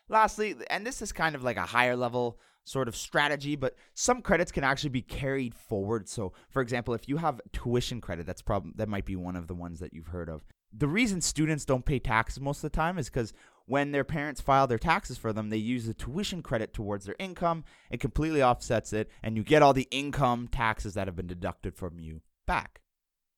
Lastly, 0.08 0.56
and 0.70 0.86
this 0.86 1.02
is 1.02 1.12
kind 1.12 1.34
of 1.34 1.42
like 1.42 1.56
a 1.56 1.62
higher 1.62 1.96
level 1.96 2.38
sort 2.64 2.88
of 2.88 2.96
strategy, 2.96 3.56
but 3.56 3.74
some 3.94 4.22
credits 4.22 4.52
can 4.52 4.64
actually 4.64 4.90
be 4.90 5.02
carried 5.02 5.54
forward. 5.54 6.08
So, 6.08 6.32
for 6.50 6.62
example, 6.62 6.94
if 6.94 7.08
you 7.08 7.16
have 7.18 7.40
tuition 7.52 8.00
credit, 8.00 8.26
that's 8.26 8.42
probably 8.42 8.72
that 8.76 8.88
might 8.88 9.04
be 9.04 9.16
one 9.16 9.36
of 9.36 9.46
the 9.46 9.54
ones 9.54 9.80
that 9.80 9.92
you've 9.92 10.08
heard 10.08 10.28
of. 10.28 10.44
The 10.72 10.88
reason 10.88 11.20
students 11.20 11.64
don't 11.64 11.84
pay 11.84 11.98
taxes 11.98 12.40
most 12.40 12.58
of 12.58 12.70
the 12.70 12.76
time 12.76 12.98
is 12.98 13.08
because 13.08 13.32
when 13.66 13.92
their 13.92 14.04
parents 14.04 14.40
file 14.40 14.66
their 14.66 14.78
taxes 14.78 15.18
for 15.18 15.32
them, 15.32 15.50
they 15.50 15.56
use 15.56 15.86
the 15.86 15.94
tuition 15.94 16.42
credit 16.42 16.72
towards 16.72 17.06
their 17.06 17.16
income. 17.18 17.64
It 17.90 18.00
completely 18.00 18.42
offsets 18.42 18.92
it, 18.92 19.10
and 19.22 19.36
you 19.36 19.42
get 19.42 19.62
all 19.62 19.72
the 19.72 19.88
income 19.90 20.48
taxes 20.50 20.94
that 20.94 21.08
have 21.08 21.16
been 21.16 21.26
deducted 21.26 21.74
from 21.76 21.98
you 21.98 22.20
back. 22.46 22.80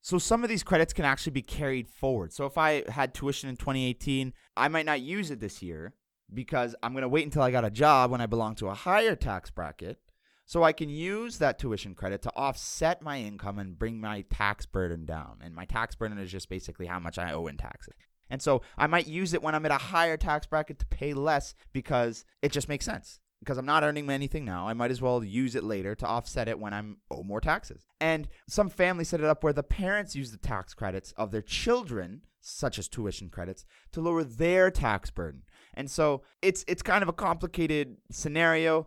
So 0.03 0.19
some 0.19 0.43
of 0.43 0.51
these 0.51 0.65
credits 0.65 0.93
can 0.93 1.05
actually 1.05 1.31
be 1.31 1.43
carried 1.43 1.89
forward. 1.89 2.33
So 2.33 2.45
if 2.45 2.59
I 2.59 2.83
had 2.91 3.15
tuition 3.15 3.49
in 3.49 3.57
2018, 3.57 4.33
I 4.57 4.67
might 4.67 4.85
not 4.85 5.01
use 5.01 5.31
it 5.31 5.39
this 5.39 5.63
year 5.63 5.95
because 6.35 6.75
I'm 6.83 6.93
going 6.93 7.03
to 7.03 7.09
wait 7.09 7.25
until 7.25 7.43
I 7.43 7.53
got 7.53 7.65
a 7.65 7.71
job 7.71 8.11
when 8.11 8.21
I 8.21 8.27
belong 8.27 8.57
to 8.57 8.69
a 8.69 8.75
higher 8.75 9.15
tax 9.15 9.51
bracket 9.51 9.99
so 10.45 10.65
I 10.65 10.73
can 10.73 10.89
use 10.89 11.39
that 11.39 11.61
tuition 11.61 11.95
credit 11.95 12.21
to 12.23 12.33
offset 12.35 13.01
my 13.01 13.21
income 13.21 13.61
and 13.61 13.79
bring 13.79 14.01
my 14.01 14.23
tax 14.23 14.67
burden 14.67 15.05
down. 15.05 15.39
And 15.41 15.55
my 15.55 15.67
tax 15.67 15.95
burden 15.95 16.19
is 16.19 16.33
just 16.33 16.49
basically 16.49 16.87
how 16.87 16.99
much 16.99 17.17
I 17.17 17.33
owe 17.33 17.47
in 17.47 17.57
taxes. 17.57 17.95
And 18.29 18.43
so 18.43 18.63
I 18.77 18.89
might 18.89 19.07
use 19.07 19.35
it 19.35 19.43
when 19.43 19.55
I'm 19.55 19.65
at 19.67 19.71
a 19.71 19.79
higher 19.79 20.17
tax 20.17 20.47
bracket 20.47 20.81
to 20.81 20.87
pay 20.87 21.15
less 21.15 21.55
because 21.73 22.25
it 22.41 22.51
just 22.51 22.69
makes 22.69 22.85
sense 22.85 23.21
because 23.43 23.59
I'm 23.59 23.67
not 23.67 23.83
earning 23.83 24.09
anything 24.09 24.45
now. 24.45 24.69
I 24.69 24.73
might 24.73 24.93
as 24.93 25.03
well 25.03 25.25
use 25.25 25.57
it 25.57 25.65
later 25.65 25.97
to 25.97 26.07
offset 26.07 26.47
it 26.47 26.61
when 26.61 26.73
I'm 26.73 26.99
owe 27.11 27.25
more 27.25 27.41
taxes. 27.41 27.87
And 28.01 28.29
some 28.49 28.71
families 28.71 29.09
set 29.09 29.19
it 29.19 29.27
up 29.27 29.43
where 29.43 29.53
the 29.53 29.65
parents 29.65 30.15
use 30.15 30.31
the 30.31 30.39
tax 30.39 30.75
credits 30.75 31.13
of 31.17 31.33
their 31.33 31.43
children, 31.43 32.23
such 32.41 32.79
as 32.79 32.87
tuition 32.87 33.31
credits, 33.31 33.65
to 33.91 34.01
lower 34.01 34.23
their 34.23 34.71
tax 34.71 35.11
burden. 35.11 35.43
And 35.75 35.91
so 35.91 36.23
it's 36.41 36.65
it's 36.69 36.83
kind 36.83 37.03
of 37.03 37.09
a 37.09 37.13
complicated 37.13 37.97
scenario. 38.13 38.87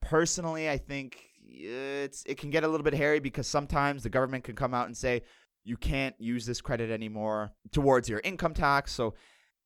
Personally, 0.00 0.68
I 0.68 0.76
think 0.76 1.20
it's 1.46 2.24
it 2.26 2.36
can 2.36 2.50
get 2.50 2.64
a 2.64 2.68
little 2.68 2.82
bit 2.82 2.94
hairy 2.94 3.20
because 3.20 3.46
sometimes 3.46 4.02
the 4.02 4.10
government 4.10 4.42
can 4.42 4.56
come 4.56 4.74
out 4.74 4.86
and 4.86 4.96
say 4.96 5.22
you 5.62 5.76
can't 5.76 6.16
use 6.18 6.46
this 6.46 6.60
credit 6.60 6.90
anymore 6.90 7.52
towards 7.70 8.08
your 8.08 8.20
income 8.24 8.54
tax. 8.54 8.90
So 8.90 9.14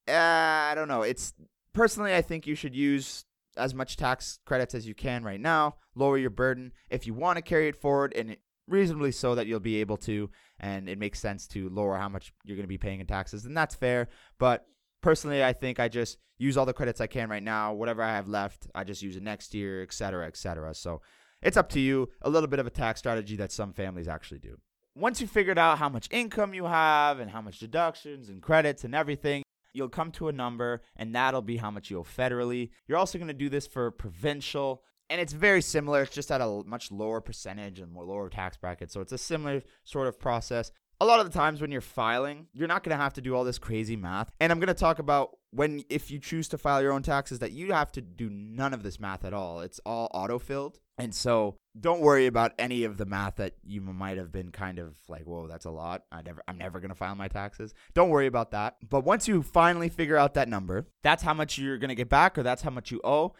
uh, 0.06 0.12
I 0.12 0.74
don't 0.74 0.88
know. 0.88 1.00
It's 1.00 1.32
personally 1.72 2.14
I 2.14 2.20
think 2.20 2.46
you 2.46 2.54
should 2.54 2.74
use 2.74 3.24
as 3.58 3.74
much 3.74 3.96
tax 3.96 4.38
credits 4.46 4.74
as 4.74 4.86
you 4.86 4.94
can 4.94 5.22
right 5.24 5.40
now, 5.40 5.76
lower 5.94 6.16
your 6.16 6.30
burden. 6.30 6.72
If 6.88 7.06
you 7.06 7.14
want 7.14 7.36
to 7.36 7.42
carry 7.42 7.68
it 7.68 7.76
forward, 7.76 8.12
and 8.14 8.36
reasonably 8.66 9.12
so 9.12 9.34
that 9.34 9.46
you'll 9.46 9.60
be 9.60 9.80
able 9.80 9.96
to, 9.96 10.30
and 10.60 10.88
it 10.88 10.98
makes 10.98 11.20
sense 11.20 11.46
to 11.48 11.68
lower 11.70 11.96
how 11.96 12.08
much 12.08 12.32
you're 12.44 12.56
going 12.56 12.64
to 12.64 12.68
be 12.68 12.78
paying 12.78 13.00
in 13.00 13.06
taxes, 13.06 13.42
then 13.42 13.54
that's 13.54 13.74
fair. 13.74 14.08
But 14.38 14.66
personally, 15.02 15.42
I 15.42 15.52
think 15.52 15.80
I 15.80 15.88
just 15.88 16.18
use 16.36 16.56
all 16.56 16.66
the 16.66 16.72
credits 16.72 17.00
I 17.00 17.06
can 17.06 17.30
right 17.30 17.42
now. 17.42 17.72
Whatever 17.72 18.02
I 18.02 18.14
have 18.14 18.28
left, 18.28 18.66
I 18.74 18.84
just 18.84 19.02
use 19.02 19.16
it 19.16 19.22
next 19.22 19.54
year, 19.54 19.82
et 19.82 19.92
cetera, 19.92 20.26
et 20.26 20.36
cetera. 20.36 20.74
So 20.74 21.00
it's 21.42 21.56
up 21.56 21.68
to 21.70 21.80
you. 21.80 22.10
A 22.22 22.30
little 22.30 22.48
bit 22.48 22.58
of 22.58 22.66
a 22.66 22.70
tax 22.70 23.00
strategy 23.00 23.36
that 23.36 23.52
some 23.52 23.72
families 23.72 24.06
actually 24.06 24.40
do. 24.40 24.58
Once 24.94 25.20
you 25.20 25.26
figured 25.26 25.58
out 25.58 25.78
how 25.78 25.88
much 25.88 26.08
income 26.10 26.52
you 26.52 26.64
have 26.64 27.20
and 27.20 27.30
how 27.30 27.40
much 27.40 27.60
deductions 27.60 28.28
and 28.28 28.42
credits 28.42 28.84
and 28.84 28.94
everything, 28.94 29.42
You'll 29.72 29.88
come 29.88 30.10
to 30.12 30.28
a 30.28 30.32
number, 30.32 30.82
and 30.96 31.14
that'll 31.14 31.42
be 31.42 31.58
how 31.58 31.70
much 31.70 31.90
you 31.90 31.98
owe 31.98 32.04
federally. 32.04 32.70
You're 32.86 32.98
also 32.98 33.18
going 33.18 33.28
to 33.28 33.34
do 33.34 33.48
this 33.48 33.66
for 33.66 33.90
provincial, 33.90 34.82
and 35.10 35.20
it's 35.20 35.32
very 35.32 35.62
similar. 35.62 36.02
It's 36.02 36.14
just 36.14 36.30
at 36.30 36.40
a 36.40 36.62
much 36.66 36.90
lower 36.90 37.20
percentage 37.20 37.78
and 37.80 37.92
more 37.92 38.04
lower 38.04 38.28
tax 38.28 38.56
bracket. 38.56 38.90
So 38.90 39.00
it's 39.00 39.12
a 39.12 39.18
similar 39.18 39.62
sort 39.84 40.08
of 40.08 40.18
process. 40.18 40.70
A 41.00 41.06
lot 41.06 41.20
of 41.20 41.30
the 41.30 41.38
times 41.38 41.60
when 41.60 41.70
you're 41.70 41.80
filing, 41.80 42.48
you're 42.52 42.66
not 42.66 42.82
going 42.82 42.96
to 42.96 43.02
have 43.02 43.14
to 43.14 43.20
do 43.20 43.36
all 43.36 43.44
this 43.44 43.58
crazy 43.58 43.94
math. 43.94 44.32
And 44.40 44.50
I'm 44.50 44.58
going 44.58 44.66
to 44.66 44.74
talk 44.74 44.98
about 44.98 45.38
when, 45.52 45.84
if 45.88 46.10
you 46.10 46.18
choose 46.18 46.48
to 46.48 46.58
file 46.58 46.82
your 46.82 46.92
own 46.92 47.02
taxes, 47.02 47.38
that 47.38 47.52
you 47.52 47.72
have 47.72 47.92
to 47.92 48.00
do 48.00 48.28
none 48.28 48.74
of 48.74 48.82
this 48.82 48.98
math 48.98 49.24
at 49.24 49.32
all. 49.32 49.60
It's 49.60 49.78
all 49.86 50.10
auto 50.12 50.40
filled. 50.40 50.80
And 50.98 51.14
so 51.14 51.56
don't 51.80 52.00
worry 52.00 52.26
about 52.26 52.52
any 52.58 52.84
of 52.84 52.96
the 52.96 53.06
math 53.06 53.36
that 53.36 53.54
you 53.62 53.80
might 53.80 54.18
have 54.18 54.32
been 54.32 54.50
kind 54.50 54.78
of 54.78 54.96
like, 55.08 55.24
whoa, 55.24 55.46
that's 55.46 55.64
a 55.64 55.70
lot. 55.70 56.02
I 56.10 56.22
never 56.22 56.42
I'm 56.48 56.58
never 56.58 56.80
gonna 56.80 56.94
file 56.94 57.14
my 57.14 57.28
taxes. 57.28 57.72
Don't 57.94 58.10
worry 58.10 58.26
about 58.26 58.50
that. 58.50 58.76
But 58.88 59.04
once 59.04 59.28
you 59.28 59.42
finally 59.42 59.88
figure 59.88 60.16
out 60.16 60.34
that 60.34 60.48
number, 60.48 60.88
that's 61.02 61.22
how 61.22 61.34
much 61.34 61.56
you're 61.56 61.78
gonna 61.78 61.94
get 61.94 62.08
back 62.08 62.36
or 62.36 62.42
that's 62.42 62.62
how 62.62 62.70
much 62.70 62.90
you 62.90 63.00
owe. 63.04 63.34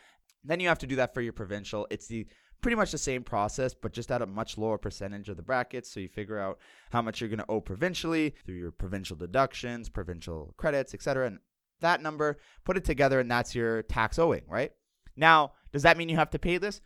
Then 0.44 0.60
you 0.60 0.68
have 0.68 0.78
to 0.78 0.86
do 0.86 0.96
that 0.96 1.14
for 1.14 1.20
your 1.20 1.32
provincial. 1.32 1.86
It's 1.90 2.06
the 2.06 2.26
pretty 2.60 2.76
much 2.76 2.92
the 2.92 2.98
same 2.98 3.22
process, 3.22 3.74
but 3.74 3.92
just 3.92 4.10
at 4.10 4.22
a 4.22 4.26
much 4.26 4.56
lower 4.56 4.78
percentage 4.78 5.28
of 5.28 5.36
the 5.36 5.42
brackets. 5.42 5.90
So 5.90 6.00
you 6.00 6.08
figure 6.08 6.38
out 6.38 6.58
how 6.90 7.02
much 7.02 7.20
you're 7.20 7.30
gonna 7.30 7.44
owe 7.48 7.60
provincially 7.60 8.34
through 8.46 8.56
your 8.56 8.70
provincial 8.70 9.16
deductions, 9.16 9.88
provincial 9.88 10.54
credits, 10.56 10.94
etc. 10.94 11.26
And 11.26 11.38
that 11.80 12.02
number, 12.02 12.38
put 12.64 12.76
it 12.76 12.84
together, 12.84 13.18
and 13.20 13.30
that's 13.30 13.54
your 13.54 13.82
tax 13.82 14.18
owing, 14.18 14.42
right? 14.48 14.72
Now, 15.16 15.52
does 15.72 15.82
that 15.82 15.96
mean 15.96 16.08
you 16.08 16.16
have 16.16 16.30
to 16.30 16.38
pay 16.38 16.58
this? 16.58 16.80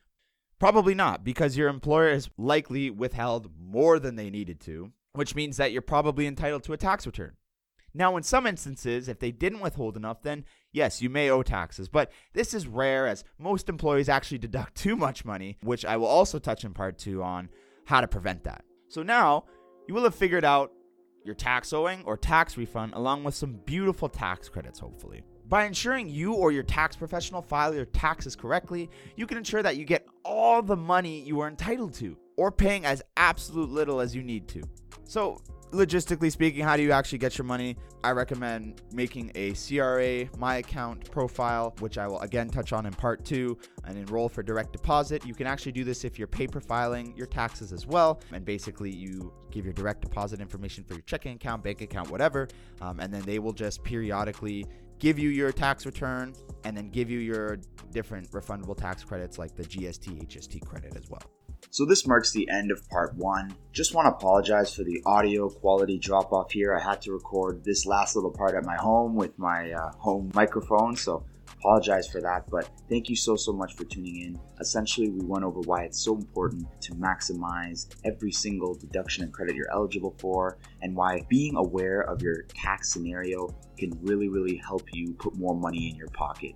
Probably 0.62 0.94
not, 0.94 1.24
because 1.24 1.56
your 1.56 1.68
employer 1.68 2.12
has 2.12 2.30
likely 2.38 2.88
withheld 2.88 3.50
more 3.60 3.98
than 3.98 4.14
they 4.14 4.30
needed 4.30 4.60
to, 4.60 4.92
which 5.12 5.34
means 5.34 5.56
that 5.56 5.72
you're 5.72 5.82
probably 5.82 6.24
entitled 6.24 6.62
to 6.62 6.72
a 6.72 6.76
tax 6.76 7.04
return. 7.04 7.32
Now, 7.92 8.16
in 8.16 8.22
some 8.22 8.46
instances, 8.46 9.08
if 9.08 9.18
they 9.18 9.32
didn't 9.32 9.58
withhold 9.58 9.96
enough, 9.96 10.22
then 10.22 10.44
yes, 10.70 11.02
you 11.02 11.10
may 11.10 11.30
owe 11.30 11.42
taxes. 11.42 11.88
But 11.88 12.12
this 12.32 12.54
is 12.54 12.68
rare 12.68 13.08
as 13.08 13.24
most 13.40 13.68
employees 13.68 14.08
actually 14.08 14.38
deduct 14.38 14.76
too 14.76 14.94
much 14.94 15.24
money, 15.24 15.58
which 15.64 15.84
I 15.84 15.96
will 15.96 16.06
also 16.06 16.38
touch 16.38 16.62
in 16.62 16.74
part 16.74 16.96
two 16.96 17.24
on 17.24 17.48
how 17.86 18.00
to 18.00 18.06
prevent 18.06 18.44
that. 18.44 18.64
So 18.86 19.02
now 19.02 19.46
you 19.88 19.94
will 19.94 20.04
have 20.04 20.14
figured 20.14 20.44
out 20.44 20.70
your 21.24 21.34
tax 21.34 21.72
owing 21.72 22.04
or 22.04 22.16
tax 22.16 22.56
refund 22.56 22.94
along 22.94 23.24
with 23.24 23.34
some 23.34 23.58
beautiful 23.64 24.08
tax 24.08 24.48
credits, 24.48 24.78
hopefully. 24.78 25.24
By 25.48 25.64
ensuring 25.64 26.08
you 26.08 26.34
or 26.34 26.52
your 26.52 26.62
tax 26.62 26.96
professional 26.96 27.42
file 27.42 27.74
your 27.74 27.84
taxes 27.84 28.34
correctly, 28.36 28.88
you 29.16 29.26
can 29.26 29.36
ensure 29.36 29.62
that 29.62 29.76
you 29.76 29.84
get 29.84 30.06
all 30.24 30.62
the 30.62 30.76
money 30.76 31.20
you 31.20 31.40
are 31.40 31.48
entitled 31.48 31.94
to 31.94 32.16
or 32.36 32.50
paying 32.50 32.84
as 32.84 33.02
absolute 33.16 33.70
little 33.70 34.00
as 34.00 34.14
you 34.14 34.22
need 34.22 34.48
to. 34.48 34.62
So, 35.04 35.40
logistically 35.72 36.30
speaking, 36.30 36.62
how 36.62 36.76
do 36.76 36.82
you 36.82 36.92
actually 36.92 37.18
get 37.18 37.36
your 37.36 37.44
money? 37.44 37.76
I 38.04 38.10
recommend 38.10 38.82
making 38.92 39.32
a 39.34 39.52
CRA 39.52 40.28
My 40.38 40.56
Account 40.56 41.10
profile, 41.10 41.74
which 41.78 41.98
I 41.98 42.06
will 42.06 42.20
again 42.20 42.48
touch 42.48 42.72
on 42.72 42.86
in 42.86 42.92
part 42.92 43.24
two, 43.24 43.56
and 43.84 43.96
enroll 43.96 44.28
for 44.28 44.42
direct 44.42 44.72
deposit. 44.72 45.24
You 45.24 45.34
can 45.34 45.46
actually 45.46 45.72
do 45.72 45.84
this 45.84 46.04
if 46.04 46.18
you're 46.18 46.28
paper 46.28 46.60
filing 46.60 47.14
your 47.16 47.26
taxes 47.26 47.72
as 47.72 47.86
well. 47.86 48.20
And 48.32 48.44
basically, 48.44 48.90
you 48.90 49.32
give 49.50 49.64
your 49.64 49.74
direct 49.74 50.02
deposit 50.02 50.40
information 50.40 50.84
for 50.84 50.94
your 50.94 51.02
checking 51.02 51.34
account, 51.36 51.62
bank 51.62 51.80
account, 51.80 52.10
whatever, 52.10 52.48
um, 52.80 53.00
and 53.00 53.12
then 53.12 53.22
they 53.22 53.38
will 53.38 53.52
just 53.52 53.82
periodically 53.84 54.66
give 55.02 55.18
you 55.18 55.30
your 55.30 55.50
tax 55.50 55.84
return 55.84 56.32
and 56.62 56.76
then 56.76 56.88
give 56.88 57.10
you 57.10 57.18
your 57.18 57.58
different 57.90 58.30
refundable 58.30 58.76
tax 58.76 59.02
credits 59.02 59.36
like 59.36 59.52
the 59.56 59.64
GST, 59.64 60.28
HST 60.28 60.64
credit 60.64 60.96
as 60.96 61.10
well. 61.10 61.22
So 61.70 61.84
this 61.84 62.06
marks 62.06 62.30
the 62.30 62.48
end 62.48 62.70
of 62.70 62.88
part 62.88 63.16
one. 63.16 63.52
Just 63.72 63.94
want 63.94 64.06
to 64.06 64.12
apologize 64.12 64.72
for 64.72 64.84
the 64.84 65.02
audio 65.04 65.48
quality 65.48 65.98
drop 65.98 66.32
off 66.32 66.52
here. 66.52 66.76
I 66.76 66.80
had 66.80 67.02
to 67.02 67.12
record 67.12 67.64
this 67.64 67.84
last 67.84 68.14
little 68.14 68.30
part 68.30 68.54
at 68.54 68.64
my 68.64 68.76
home 68.76 69.16
with 69.16 69.36
my 69.38 69.72
uh, 69.72 69.90
home 69.98 70.30
microphone, 70.34 70.94
so 70.94 71.24
apologize 71.62 72.08
for 72.08 72.20
that. 72.20 72.48
But 72.50 72.68
thank 72.88 73.08
you 73.08 73.16
so 73.16 73.36
so 73.36 73.52
much 73.52 73.74
for 73.74 73.84
tuning 73.84 74.22
in. 74.22 74.40
Essentially, 74.60 75.10
we 75.10 75.24
went 75.24 75.44
over 75.44 75.60
why 75.60 75.84
it's 75.84 76.02
so 76.02 76.16
important 76.16 76.66
to 76.82 76.92
maximize 76.94 77.88
every 78.04 78.32
single 78.32 78.74
deduction 78.74 79.24
and 79.24 79.32
credit 79.32 79.54
you're 79.54 79.70
eligible 79.72 80.14
for, 80.18 80.58
and 80.82 80.94
why 80.96 81.24
being 81.28 81.56
aware 81.56 82.02
of 82.02 82.20
your 82.22 82.42
tax 82.54 82.92
scenario 82.92 83.48
can 83.78 83.90
really 84.02 84.28
really 84.28 84.56
help 84.56 84.82
you 84.92 85.14
put 85.14 85.36
more 85.36 85.54
money 85.54 85.90
in 85.90 85.96
your 85.96 86.08
pocket. 86.08 86.54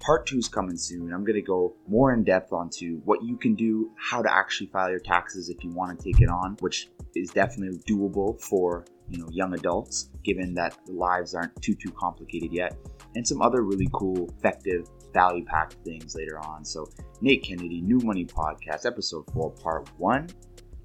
Part 0.00 0.26
two 0.26 0.38
is 0.38 0.48
coming 0.48 0.76
soon. 0.76 1.12
I'm 1.12 1.24
going 1.24 1.34
to 1.34 1.42
go 1.42 1.74
more 1.88 2.12
in 2.12 2.22
depth 2.22 2.52
onto 2.52 3.00
what 3.00 3.24
you 3.24 3.36
can 3.36 3.56
do, 3.56 3.90
how 3.98 4.22
to 4.22 4.32
actually 4.32 4.68
file 4.68 4.88
your 4.88 5.00
taxes 5.00 5.48
if 5.48 5.64
you 5.64 5.70
want 5.70 5.98
to 5.98 6.04
take 6.04 6.20
it 6.20 6.28
on, 6.28 6.56
which 6.60 6.90
is 7.16 7.30
definitely 7.30 7.78
doable 7.88 8.40
for 8.40 8.84
you 9.08 9.18
know 9.18 9.28
young 9.30 9.54
adults, 9.54 10.10
given 10.24 10.54
that 10.54 10.76
lives 10.88 11.34
aren't 11.34 11.60
too 11.60 11.74
too 11.74 11.90
complicated 11.90 12.52
yet, 12.52 12.76
and 13.16 13.26
some 13.26 13.40
other 13.40 13.62
really 13.62 13.88
cool, 13.94 14.28
effective, 14.38 14.86
value 15.12 15.44
packed 15.46 15.76
things 15.84 16.14
later 16.14 16.38
on. 16.38 16.64
So 16.64 16.86
Nate 17.22 17.42
Kennedy, 17.42 17.80
New 17.80 17.98
Money 18.00 18.26
Podcast, 18.26 18.84
episode 18.84 19.24
four, 19.32 19.50
part 19.50 19.88
one. 19.96 20.28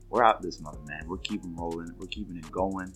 We're 0.10 0.24
out 0.24 0.42
this 0.42 0.62
month, 0.62 0.80
man. 0.88 1.04
We're 1.08 1.18
keeping 1.18 1.56
rolling. 1.56 1.94
We're 2.00 2.08
keeping 2.08 2.38
it 2.38 2.50
going. 2.50 2.94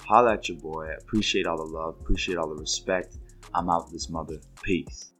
Holla 0.00 0.34
at 0.34 0.48
your 0.48 0.58
boy. 0.58 0.88
Appreciate 1.00 1.46
all 1.46 1.56
the 1.56 1.72
love. 1.72 1.96
Appreciate 2.00 2.36
all 2.36 2.48
the 2.48 2.56
respect. 2.56 3.16
I'm 3.54 3.70
out 3.70 3.90
this 3.92 4.10
mother. 4.10 4.40
Peace. 4.62 5.13